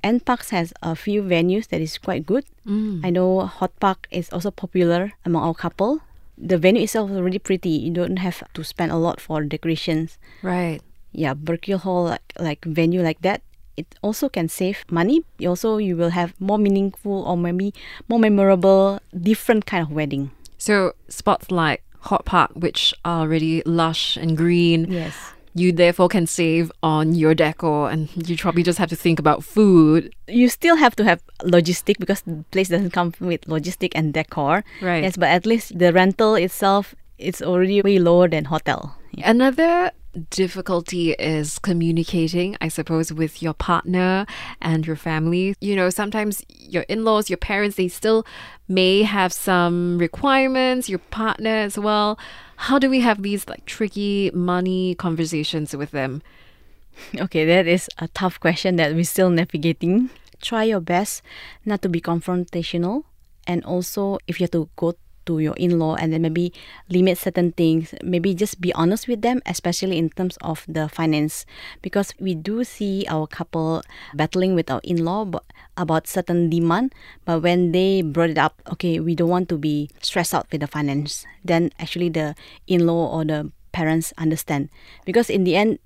NParks 0.03 0.51
has 0.51 0.73
a 0.83 0.95
few 0.95 1.23
venues 1.23 1.69
that 1.69 1.81
is 1.81 1.97
quite 1.97 2.27
good. 2.27 2.45
I 3.05 3.11
know 3.11 3.49
HortPark 3.59 4.05
is 4.11 4.29
also 4.31 4.51
popular 4.51 5.13
among 5.25 5.43
our 5.43 5.55
couple. 5.55 6.01
The 6.37 6.59
venue 6.59 6.83
itself 6.83 7.11
is 7.11 7.17
already 7.17 7.39
pretty. 7.39 7.71
You 7.71 7.91
don't 7.91 8.19
have 8.19 8.43
to 8.53 8.65
spend 8.65 8.93
a 8.93 8.97
lot 8.97 9.21
for 9.21 9.43
decorations. 9.45 10.19
Right. 10.43 10.81
yeah, 11.13 11.33
Burkill 11.33 11.79
Hall 11.79 12.05
like, 12.05 12.33
like 12.39 12.65
venue 12.65 13.01
like 13.01 13.23
that, 13.23 13.41
it 13.77 13.87
also 14.03 14.29
can 14.29 14.49
save 14.49 14.85
money. 14.91 15.25
Also, 15.47 15.79
you 15.79 15.97
will 15.97 16.11
have 16.11 16.35
more 16.41 16.59
meaningful 16.59 17.23
or 17.23 17.37
maybe 17.37 17.75
more 18.09 18.19
memorable, 18.19 19.01
different 19.19 19.67
kind 19.67 19.83
of 19.83 19.91
wedding. 19.91 20.31
So 20.59 20.93
spots 21.09 21.51
like 21.51 21.83
Hort 22.01 22.25
Park, 22.25 22.53
which 22.55 22.95
are 23.05 23.21
already 23.21 23.63
lush 23.65 24.17
and 24.17 24.37
green. 24.37 24.91
Yes. 24.91 25.15
You 25.57 25.71
therefore 25.71 26.09
can 26.09 26.27
save 26.27 26.73
on 26.83 27.15
your 27.15 27.33
decor, 27.33 27.89
and 27.89 28.11
you 28.29 28.37
probably 28.37 28.65
just 28.65 28.79
have 28.79 28.91
to 28.91 28.97
think 28.97 29.21
about 29.21 29.45
food. 29.45 30.13
You 30.27 30.49
still 30.49 30.75
have 30.75 30.97
to 30.97 31.05
have 31.05 31.23
logistic 31.43 31.99
because 32.01 32.23
the 32.23 32.45
place 32.51 32.71
doesn't 32.71 32.91
come 32.91 33.15
with 33.21 33.43
logistic 33.43 33.93
and 33.95 34.13
decor. 34.13 34.65
Right. 34.83 35.05
Yes, 35.05 35.17
but 35.17 35.29
at 35.29 35.47
least 35.47 35.79
the 35.79 35.93
rental 35.93 36.35
itself 36.35 36.97
it's 37.19 37.41
already 37.41 37.81
way 37.83 37.99
lower 37.99 38.29
than 38.29 38.47
hotel. 38.47 38.97
Yeah. 39.13 39.31
Another 39.31 39.93
difficulty 40.31 41.13
is 41.13 41.59
communicating, 41.59 42.57
I 42.61 42.69
suppose, 42.69 43.13
with 43.13 43.43
your 43.43 43.55
partner 43.55 44.27
and 44.61 44.87
your 44.87 44.97
family. 44.97 45.55
You 45.61 45.77
know, 45.77 45.91
sometimes 45.91 46.45
your 46.49 46.83
in 46.85 47.05
laws, 47.05 47.31
your 47.31 47.37
parents, 47.37 47.77
they 47.77 47.89
still 47.89 48.27
may 48.69 49.03
have 49.03 49.33
some 49.33 49.99
requirements, 49.99 50.89
your 50.89 50.99
partner 50.99 51.51
as 51.51 51.79
well. 51.79 52.19
How 52.57 52.79
do 52.79 52.89
we 52.89 53.01
have 53.01 53.23
these 53.23 53.49
like 53.49 53.67
tricky 53.67 54.31
money 54.33 54.95
conversations 54.95 55.75
with 55.75 55.91
them? 55.91 56.23
Okay, 57.19 57.45
that 57.45 57.67
is 57.67 57.89
a 57.99 58.09
tough 58.09 58.39
question 58.39 58.77
that 58.77 58.95
we're 58.95 59.05
still 59.05 59.31
navigating. 59.31 60.11
Try 60.41 60.65
your 60.65 60.81
best 60.81 61.23
not 61.65 61.83
to 61.83 61.89
be 61.89 62.01
confrontational, 62.01 63.05
and 63.47 63.65
also 63.65 64.19
if 64.27 64.39
you 64.39 64.45
have 64.45 64.53
to 64.53 64.69
go 64.77 64.95
to 65.27 65.39
your 65.39 65.55
in-law 65.57 65.97
and 65.97 66.13
then 66.13 66.23
maybe 66.23 66.53
limit 66.89 67.19
certain 67.19 67.53
things 67.53 67.95
maybe 68.03 68.35
just 68.35 68.61
be 68.61 68.73
honest 68.75 69.09
with 69.09 69.23
them 69.23 69.41
especially 69.47 69.99
in 69.99 70.11
terms 70.11 70.37
of 70.41 70.65
the 70.69 70.89
finance. 70.89 71.47
Because 71.83 72.15
we 72.21 72.35
do 72.35 72.65
see 72.65 73.07
our 73.09 73.27
couple 73.27 73.83
battling 74.15 74.55
with 74.55 74.71
our 74.71 74.81
in-law 74.85 75.31
about 75.77 76.07
certain 76.07 76.51
demand 76.51 76.95
but 77.25 77.43
when 77.43 77.73
they 77.73 78.03
brought 78.03 78.31
it 78.31 78.39
up 78.39 78.63
okay 78.71 79.01
we 79.01 79.15
don't 79.15 79.29
want 79.31 79.49
to 79.49 79.59
be 79.59 79.91
stressed 80.01 80.35
out 80.35 80.47
with 80.53 80.61
the 80.61 80.67
finance 80.67 81.27
then 81.45 81.71
actually 81.79 82.09
the 82.09 82.35
in-law 82.67 83.11
or 83.11 83.25
the 83.25 83.51
parents 83.75 84.15
understand. 84.17 84.71
Because 85.05 85.29
in 85.29 85.43
the 85.45 85.57
end 85.57 85.79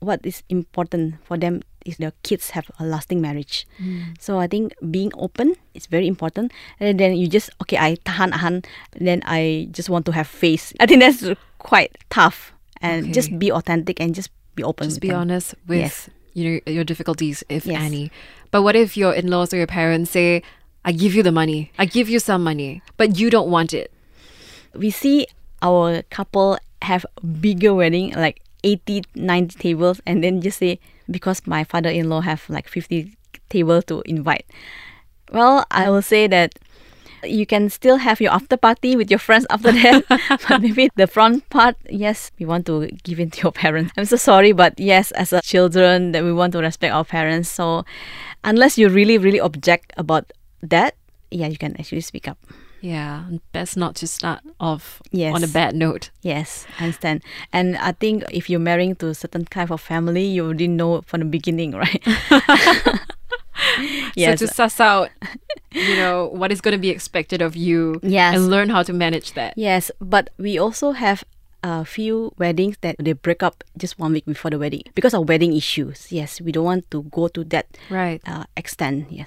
what 0.00 0.20
is 0.24 0.42
important 0.48 1.16
for 1.24 1.36
them 1.36 1.62
is 1.86 1.96
their 1.96 2.12
kids 2.22 2.50
have 2.50 2.70
a 2.78 2.84
lasting 2.84 3.20
marriage. 3.20 3.66
Mm. 3.80 4.20
So 4.20 4.38
I 4.38 4.46
think 4.46 4.74
being 4.90 5.12
open 5.16 5.54
is 5.74 5.86
very 5.86 6.06
important. 6.06 6.52
And 6.78 6.98
then 6.98 7.16
you 7.16 7.28
just 7.28 7.50
okay, 7.62 7.78
I 7.78 7.96
tahan 8.04 8.32
tahan, 8.32 8.64
then 8.98 9.22
I 9.24 9.68
just 9.70 9.90
want 9.90 10.06
to 10.06 10.12
have 10.12 10.26
face. 10.26 10.72
I 10.80 10.86
think 10.86 11.00
that's 11.00 11.24
quite 11.58 11.96
tough. 12.10 12.52
And 12.80 13.04
okay. 13.04 13.12
just 13.12 13.38
be 13.38 13.52
authentic 13.52 14.00
and 14.00 14.14
just 14.14 14.30
be 14.56 14.64
open. 14.64 14.88
Just 14.88 15.00
be 15.00 15.08
them. 15.08 15.20
honest 15.20 15.54
with 15.66 15.80
yes. 15.80 16.08
you 16.34 16.44
know 16.44 16.72
your 16.72 16.84
difficulties, 16.84 17.44
if 17.48 17.66
yes. 17.66 17.80
any. 17.80 18.10
But 18.50 18.62
what 18.62 18.74
if 18.74 18.96
your 18.96 19.12
in-laws 19.12 19.52
or 19.52 19.58
your 19.58 19.68
parents 19.68 20.10
say, 20.10 20.42
"I 20.84 20.92
give 20.92 21.14
you 21.14 21.22
the 21.22 21.32
money, 21.32 21.72
I 21.78 21.84
give 21.84 22.08
you 22.08 22.18
some 22.18 22.42
money, 22.42 22.82
but 22.96 23.18
you 23.18 23.28
don't 23.28 23.50
want 23.50 23.74
it." 23.74 23.92
We 24.72 24.90
see 24.90 25.26
our 25.62 26.02
couple 26.08 26.56
have 26.82 27.04
bigger 27.40 27.74
wedding, 27.74 28.12
like 28.14 28.40
80, 28.64 29.04
90 29.14 29.58
tables, 29.58 30.00
and 30.06 30.24
then 30.24 30.40
just 30.40 30.58
say 30.58 30.80
because 31.10 31.46
my 31.46 31.64
father-in-law 31.64 32.20
have 32.22 32.44
like 32.48 32.68
50 32.68 33.16
table 33.48 33.82
to 33.82 34.02
invite. 34.06 34.46
Well, 35.32 35.64
I 35.70 35.90
will 35.90 36.02
say 36.02 36.26
that 36.26 36.58
you 37.22 37.44
can 37.46 37.68
still 37.68 37.96
have 37.96 38.20
your 38.20 38.32
after 38.32 38.56
party 38.56 38.96
with 38.96 39.10
your 39.10 39.18
friends 39.18 39.46
after 39.50 39.72
that. 39.72 40.04
but 40.48 40.62
maybe 40.62 40.90
the 40.96 41.06
front 41.06 41.48
part, 41.50 41.76
yes, 41.88 42.30
we 42.38 42.46
want 42.46 42.66
to 42.66 42.88
give 43.04 43.20
in 43.20 43.30
to 43.30 43.42
your 43.42 43.52
parents. 43.52 43.92
I'm 43.96 44.04
so 44.04 44.16
sorry, 44.16 44.52
but 44.52 44.78
yes, 44.78 45.10
as 45.12 45.32
a 45.32 45.40
children, 45.42 46.12
that 46.12 46.24
we 46.24 46.32
want 46.32 46.52
to 46.52 46.58
respect 46.58 46.94
our 46.94 47.04
parents. 47.04 47.48
So 47.48 47.84
unless 48.44 48.78
you 48.78 48.88
really, 48.88 49.18
really 49.18 49.40
object 49.40 49.92
about 49.96 50.32
that, 50.62 50.96
yeah, 51.30 51.46
you 51.46 51.58
can 51.58 51.76
actually 51.78 52.00
speak 52.00 52.26
up. 52.26 52.38
Yeah, 52.80 53.24
best 53.52 53.76
not 53.76 53.94
to 53.96 54.06
start 54.06 54.40
off 54.58 55.02
yes. 55.10 55.34
on 55.34 55.44
a 55.44 55.48
bad 55.48 55.74
note. 55.74 56.10
Yes, 56.22 56.66
I 56.78 56.84
understand. 56.84 57.22
And 57.52 57.76
I 57.76 57.92
think 57.92 58.24
if 58.30 58.48
you're 58.48 58.60
marrying 58.60 58.96
to 58.96 59.08
a 59.08 59.14
certain 59.14 59.44
kind 59.44 59.70
of 59.70 59.80
family, 59.80 60.24
you 60.24 60.44
already 60.44 60.68
know 60.68 61.02
from 61.02 61.20
the 61.20 61.26
beginning, 61.26 61.72
right? 61.76 62.02
yes. 64.14 64.40
So 64.40 64.46
to 64.46 64.52
suss 64.52 64.80
out, 64.80 65.10
you 65.72 65.96
know, 65.96 66.30
what 66.32 66.52
is 66.52 66.60
going 66.60 66.72
to 66.72 66.80
be 66.80 66.90
expected 66.90 67.42
of 67.42 67.56
you 67.56 68.00
yes. 68.02 68.34
and 68.34 68.48
learn 68.48 68.70
how 68.70 68.82
to 68.82 68.92
manage 68.92 69.34
that. 69.34 69.54
Yes, 69.56 69.90
but 70.00 70.30
we 70.38 70.58
also 70.58 70.92
have 70.92 71.24
a 71.62 71.84
few 71.84 72.32
weddings 72.38 72.78
that 72.80 72.96
they 72.98 73.12
break 73.12 73.42
up 73.42 73.62
just 73.76 73.98
one 73.98 74.12
week 74.12 74.24
before 74.24 74.50
the 74.50 74.58
wedding 74.58 74.82
because 74.94 75.12
of 75.12 75.28
wedding 75.28 75.54
issues. 75.54 76.10
Yes, 76.10 76.40
we 76.40 76.52
don't 76.52 76.64
want 76.64 76.90
to 76.90 77.02
go 77.04 77.28
to 77.28 77.44
that 77.44 77.66
right 77.90 78.22
uh, 78.26 78.44
extent. 78.56 79.08
Yeah 79.10 79.26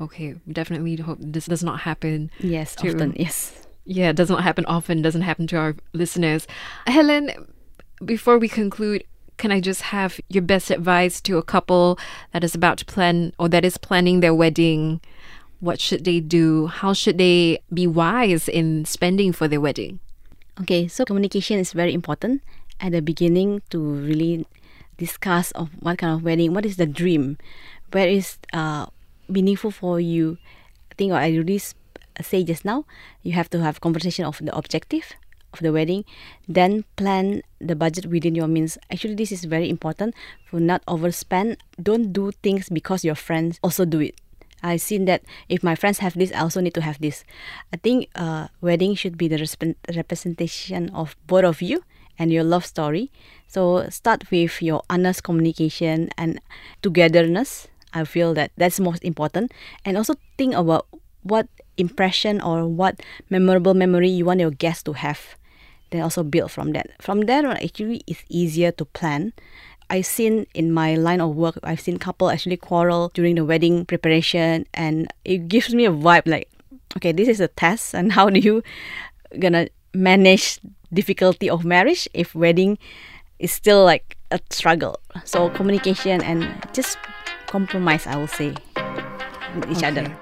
okay, 0.00 0.34
definitely 0.50 0.96
hope 0.96 1.18
this 1.20 1.46
does 1.46 1.62
not 1.62 1.80
happen. 1.80 2.30
Yes, 2.40 2.74
to, 2.76 2.88
often, 2.88 3.14
yes. 3.16 3.66
Yeah, 3.84 4.10
it 4.10 4.16
does 4.16 4.30
not 4.30 4.42
happen 4.42 4.64
often, 4.66 5.02
doesn't 5.02 5.22
happen 5.22 5.46
to 5.48 5.56
our 5.56 5.76
listeners. 5.92 6.46
Hellen, 6.86 7.30
before 8.04 8.38
we 8.38 8.48
conclude, 8.48 9.04
can 9.36 9.50
I 9.50 9.60
just 9.60 9.82
have 9.82 10.20
your 10.28 10.42
best 10.42 10.70
advice 10.70 11.20
to 11.22 11.38
a 11.38 11.42
couple 11.42 11.98
that 12.32 12.44
is 12.44 12.54
about 12.54 12.78
to 12.78 12.84
plan 12.84 13.32
or 13.38 13.48
that 13.48 13.64
is 13.64 13.78
planning 13.78 14.20
their 14.20 14.34
wedding? 14.34 15.00
What 15.60 15.80
should 15.80 16.04
they 16.04 16.20
do? 16.20 16.66
How 16.66 16.92
should 16.92 17.18
they 17.18 17.58
be 17.72 17.86
wise 17.86 18.48
in 18.48 18.84
spending 18.84 19.32
for 19.32 19.48
their 19.48 19.60
wedding? 19.60 20.00
Okay, 20.60 20.88
so 20.88 21.04
communication 21.04 21.58
is 21.58 21.72
very 21.72 21.94
important 21.94 22.42
at 22.80 22.92
the 22.92 23.00
beginning 23.00 23.62
to 23.70 23.80
really 23.80 24.46
discuss 24.98 25.52
of 25.52 25.70
what 25.80 25.98
kind 25.98 26.14
of 26.14 26.22
wedding, 26.22 26.52
what 26.52 26.66
is 26.66 26.76
the 26.76 26.86
dream, 26.86 27.38
where 27.92 28.08
is 28.08 28.38
uh, 28.52 28.86
meaningful 29.30 29.70
for 29.70 30.00
you. 30.00 30.38
I 30.90 30.94
think 30.96 31.12
I 31.12 31.32
already 31.32 31.60
say 32.20 32.44
just 32.44 32.64
now, 32.64 32.84
you 33.22 33.32
have 33.32 33.48
to 33.50 33.60
have 33.60 33.80
conversation 33.80 34.24
of 34.24 34.38
the 34.38 34.54
objective 34.56 35.14
of 35.52 35.60
the 35.60 35.72
wedding, 35.72 36.04
then 36.48 36.84
plan 36.96 37.42
the 37.60 37.74
budget 37.74 38.06
within 38.06 38.34
your 38.34 38.46
means. 38.46 38.78
Actually, 38.90 39.14
this 39.14 39.32
is 39.32 39.44
very 39.44 39.68
important 39.68 40.14
for 40.44 40.60
not 40.60 40.84
overspend. 40.86 41.56
Don't 41.82 42.12
do 42.12 42.30
things 42.42 42.68
because 42.68 43.04
your 43.04 43.14
friends 43.14 43.58
also 43.62 43.84
do 43.84 44.00
it. 44.00 44.14
I've 44.62 44.82
seen 44.82 45.06
that 45.06 45.22
if 45.48 45.62
my 45.62 45.74
friends 45.74 45.98
have 45.98 46.14
this, 46.14 46.32
I 46.32 46.40
also 46.40 46.60
need 46.60 46.74
to 46.74 46.82
have 46.82 47.00
this. 47.00 47.24
I 47.72 47.78
think 47.78 48.08
uh, 48.14 48.48
wedding 48.60 48.94
should 48.94 49.16
be 49.16 49.26
the 49.26 49.36
resp- 49.36 49.74
representation 49.96 50.90
of 50.90 51.16
both 51.26 51.44
of 51.44 51.62
you 51.62 51.82
and 52.18 52.30
your 52.30 52.44
love 52.44 52.66
story. 52.66 53.10
So 53.48 53.88
start 53.88 54.30
with 54.30 54.60
your 54.62 54.82
honest 54.90 55.24
communication 55.24 56.10
and 56.18 56.40
togetherness 56.82 57.68
I 57.92 58.04
feel 58.04 58.34
that 58.34 58.52
that's 58.56 58.80
most 58.80 59.02
important. 59.04 59.52
And 59.84 59.96
also 59.96 60.14
think 60.38 60.54
about 60.54 60.86
what 61.22 61.48
impression 61.76 62.40
or 62.40 62.66
what 62.66 63.00
memorable 63.28 63.74
memory 63.74 64.08
you 64.08 64.24
want 64.24 64.40
your 64.40 64.50
guests 64.50 64.82
to 64.84 64.92
have. 64.92 65.36
Then 65.90 66.02
also 66.02 66.22
build 66.22 66.52
from 66.52 66.72
that. 66.72 66.90
From 67.00 67.22
there, 67.22 67.44
actually, 67.46 68.02
it's 68.06 68.22
easier 68.28 68.70
to 68.72 68.84
plan. 68.84 69.32
I've 69.90 70.06
seen 70.06 70.46
in 70.54 70.70
my 70.70 70.94
line 70.94 71.20
of 71.20 71.34
work, 71.34 71.58
I've 71.64 71.80
seen 71.80 71.98
couple 71.98 72.30
actually 72.30 72.56
quarrel 72.56 73.10
during 73.12 73.34
the 73.34 73.44
wedding 73.44 73.84
preparation, 73.84 74.66
and 74.72 75.12
it 75.24 75.48
gives 75.48 75.74
me 75.74 75.84
a 75.84 75.90
vibe 75.90 76.28
like, 76.28 76.48
okay, 76.96 77.10
this 77.10 77.26
is 77.26 77.40
a 77.40 77.48
test, 77.48 77.92
and 77.92 78.12
how 78.16 78.30
do 78.30 78.38
you 78.38 78.62
gonna 79.40 79.66
manage 79.92 80.60
difficulty 80.92 81.50
of 81.50 81.64
marriage 81.64 82.08
if 82.14 82.36
wedding 82.36 82.78
is 83.40 83.50
still 83.50 83.84
like 83.84 84.16
a 84.30 84.38
struggle? 84.50 85.00
So 85.24 85.50
communication 85.50 86.22
and 86.22 86.46
just 86.72 86.96
compromise, 87.50 88.06
I 88.06 88.16
will 88.16 88.28
say, 88.28 88.54
with 89.54 89.70
each 89.70 89.78
okay. 89.78 89.88
other. 89.88 90.16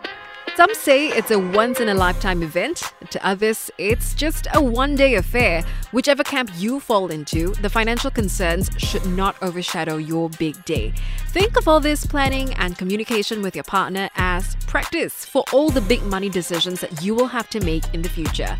Some 0.57 0.75
say 0.75 1.07
it's 1.11 1.31
a 1.31 1.39
once 1.39 1.79
in 1.79 1.89
a 1.89 1.95
lifetime 1.95 2.43
event. 2.43 2.83
To 3.11 3.25
others, 3.25 3.71
it's 3.79 4.13
just 4.15 4.49
a 4.55 4.61
one 4.61 4.97
day 4.97 5.15
affair. 5.15 5.63
Whichever 5.93 6.25
camp 6.25 6.51
you 6.57 6.81
fall 6.81 7.13
into, 7.13 7.55
the 7.63 7.71
financial 7.71 8.11
concerns 8.11 8.69
should 8.77 9.07
not 9.07 9.37
overshadow 9.41 9.99
your 9.99 10.31
big 10.31 10.65
day. 10.65 10.93
Think 11.29 11.57
of 11.57 11.69
all 11.69 11.79
this 11.79 12.05
planning 12.05 12.55
and 12.55 12.77
communication 12.77 13.41
with 13.41 13.55
your 13.55 13.63
partner 13.63 14.09
as 14.17 14.57
practice 14.67 15.25
for 15.25 15.45
all 15.53 15.71
the 15.71 15.81
big 15.83 16.03
money 16.03 16.29
decisions 16.29 16.81
that 16.81 17.05
you 17.05 17.15
will 17.15 17.29
have 17.29 17.49
to 17.51 17.61
make 17.61 17.85
in 17.95 18.03
the 18.03 18.09
future. 18.09 18.59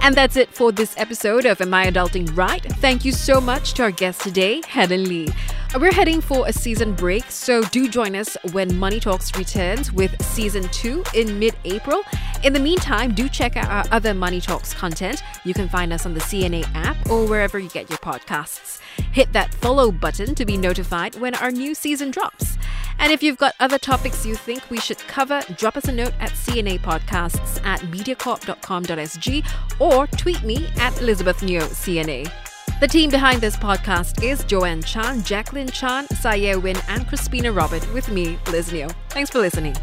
And 0.00 0.16
that's 0.16 0.36
it 0.36 0.52
for 0.52 0.72
this 0.72 0.96
episode 0.96 1.44
of 1.44 1.60
Am 1.60 1.72
I 1.72 1.86
Adulting 1.86 2.36
Right? 2.36 2.64
Thank 2.80 3.04
you 3.04 3.12
so 3.12 3.40
much 3.40 3.74
to 3.74 3.84
our 3.84 3.90
guest 3.92 4.22
today, 4.22 4.60
Hellen 4.66 5.08
Lie. 5.08 5.32
We're 5.76 5.92
heading 5.92 6.22
for 6.22 6.48
a 6.48 6.52
season 6.52 6.94
break, 6.94 7.30
so 7.30 7.62
do 7.64 7.88
join 7.90 8.16
us 8.16 8.38
when 8.52 8.78
Money 8.78 8.98
Talks 8.98 9.36
returns 9.36 9.92
with 9.92 10.20
season 10.24 10.66
two 10.70 11.04
in 11.14 11.38
mid 11.38 11.54
April. 11.66 12.02
In 12.42 12.54
the 12.54 12.58
meantime, 12.58 13.14
do 13.14 13.28
check 13.28 13.54
out 13.56 13.68
our 13.68 13.84
other 13.94 14.14
Money 14.14 14.40
Talks 14.40 14.72
content. 14.72 15.22
You 15.44 15.52
can 15.52 15.68
find 15.68 15.92
us 15.92 16.06
on 16.06 16.14
the 16.14 16.20
CNA 16.20 16.64
app 16.74 16.96
or 17.10 17.26
wherever 17.28 17.58
you 17.58 17.68
get 17.68 17.90
your 17.90 17.98
podcasts. 17.98 18.80
Hit 19.12 19.32
that 19.34 19.52
follow 19.54 19.92
button 19.92 20.34
to 20.36 20.46
be 20.46 20.56
notified 20.56 21.14
when 21.16 21.34
our 21.34 21.50
new 21.50 21.74
season 21.74 22.10
drops. 22.10 22.56
And 22.98 23.12
if 23.12 23.22
you've 23.22 23.36
got 23.36 23.54
other 23.60 23.78
topics 23.78 24.24
you 24.24 24.36
think 24.36 24.68
we 24.70 24.80
should 24.80 24.98
cover, 24.98 25.42
drop 25.58 25.76
us 25.76 25.84
a 25.84 25.92
note 25.92 26.14
at 26.18 26.30
CNA 26.30 26.80
Podcasts 26.80 27.62
at 27.64 27.80
mediacorp.com.sg 27.80 29.46
or 29.78 30.06
tweet 30.06 30.42
me 30.42 30.66
at 30.78 30.98
Elizabeth 31.00 31.42
Neo 31.42 31.60
CNA. 31.66 32.47
The 32.80 32.86
team 32.86 33.10
behind 33.10 33.40
this 33.40 33.56
podcast 33.56 34.22
is 34.22 34.44
Joanne 34.44 34.82
Chan, 34.82 35.24
Jacqueline 35.24 35.66
Chan, 35.66 36.06
Saye 36.20 36.54
Win, 36.54 36.76
and 36.86 37.08
Crispina 37.08 37.54
Robert, 37.54 37.92
with 37.92 38.08
me, 38.08 38.38
Liz 38.52 38.72
Neo. 38.72 38.86
Thanks 39.08 39.30
for 39.30 39.40
listening. 39.40 39.74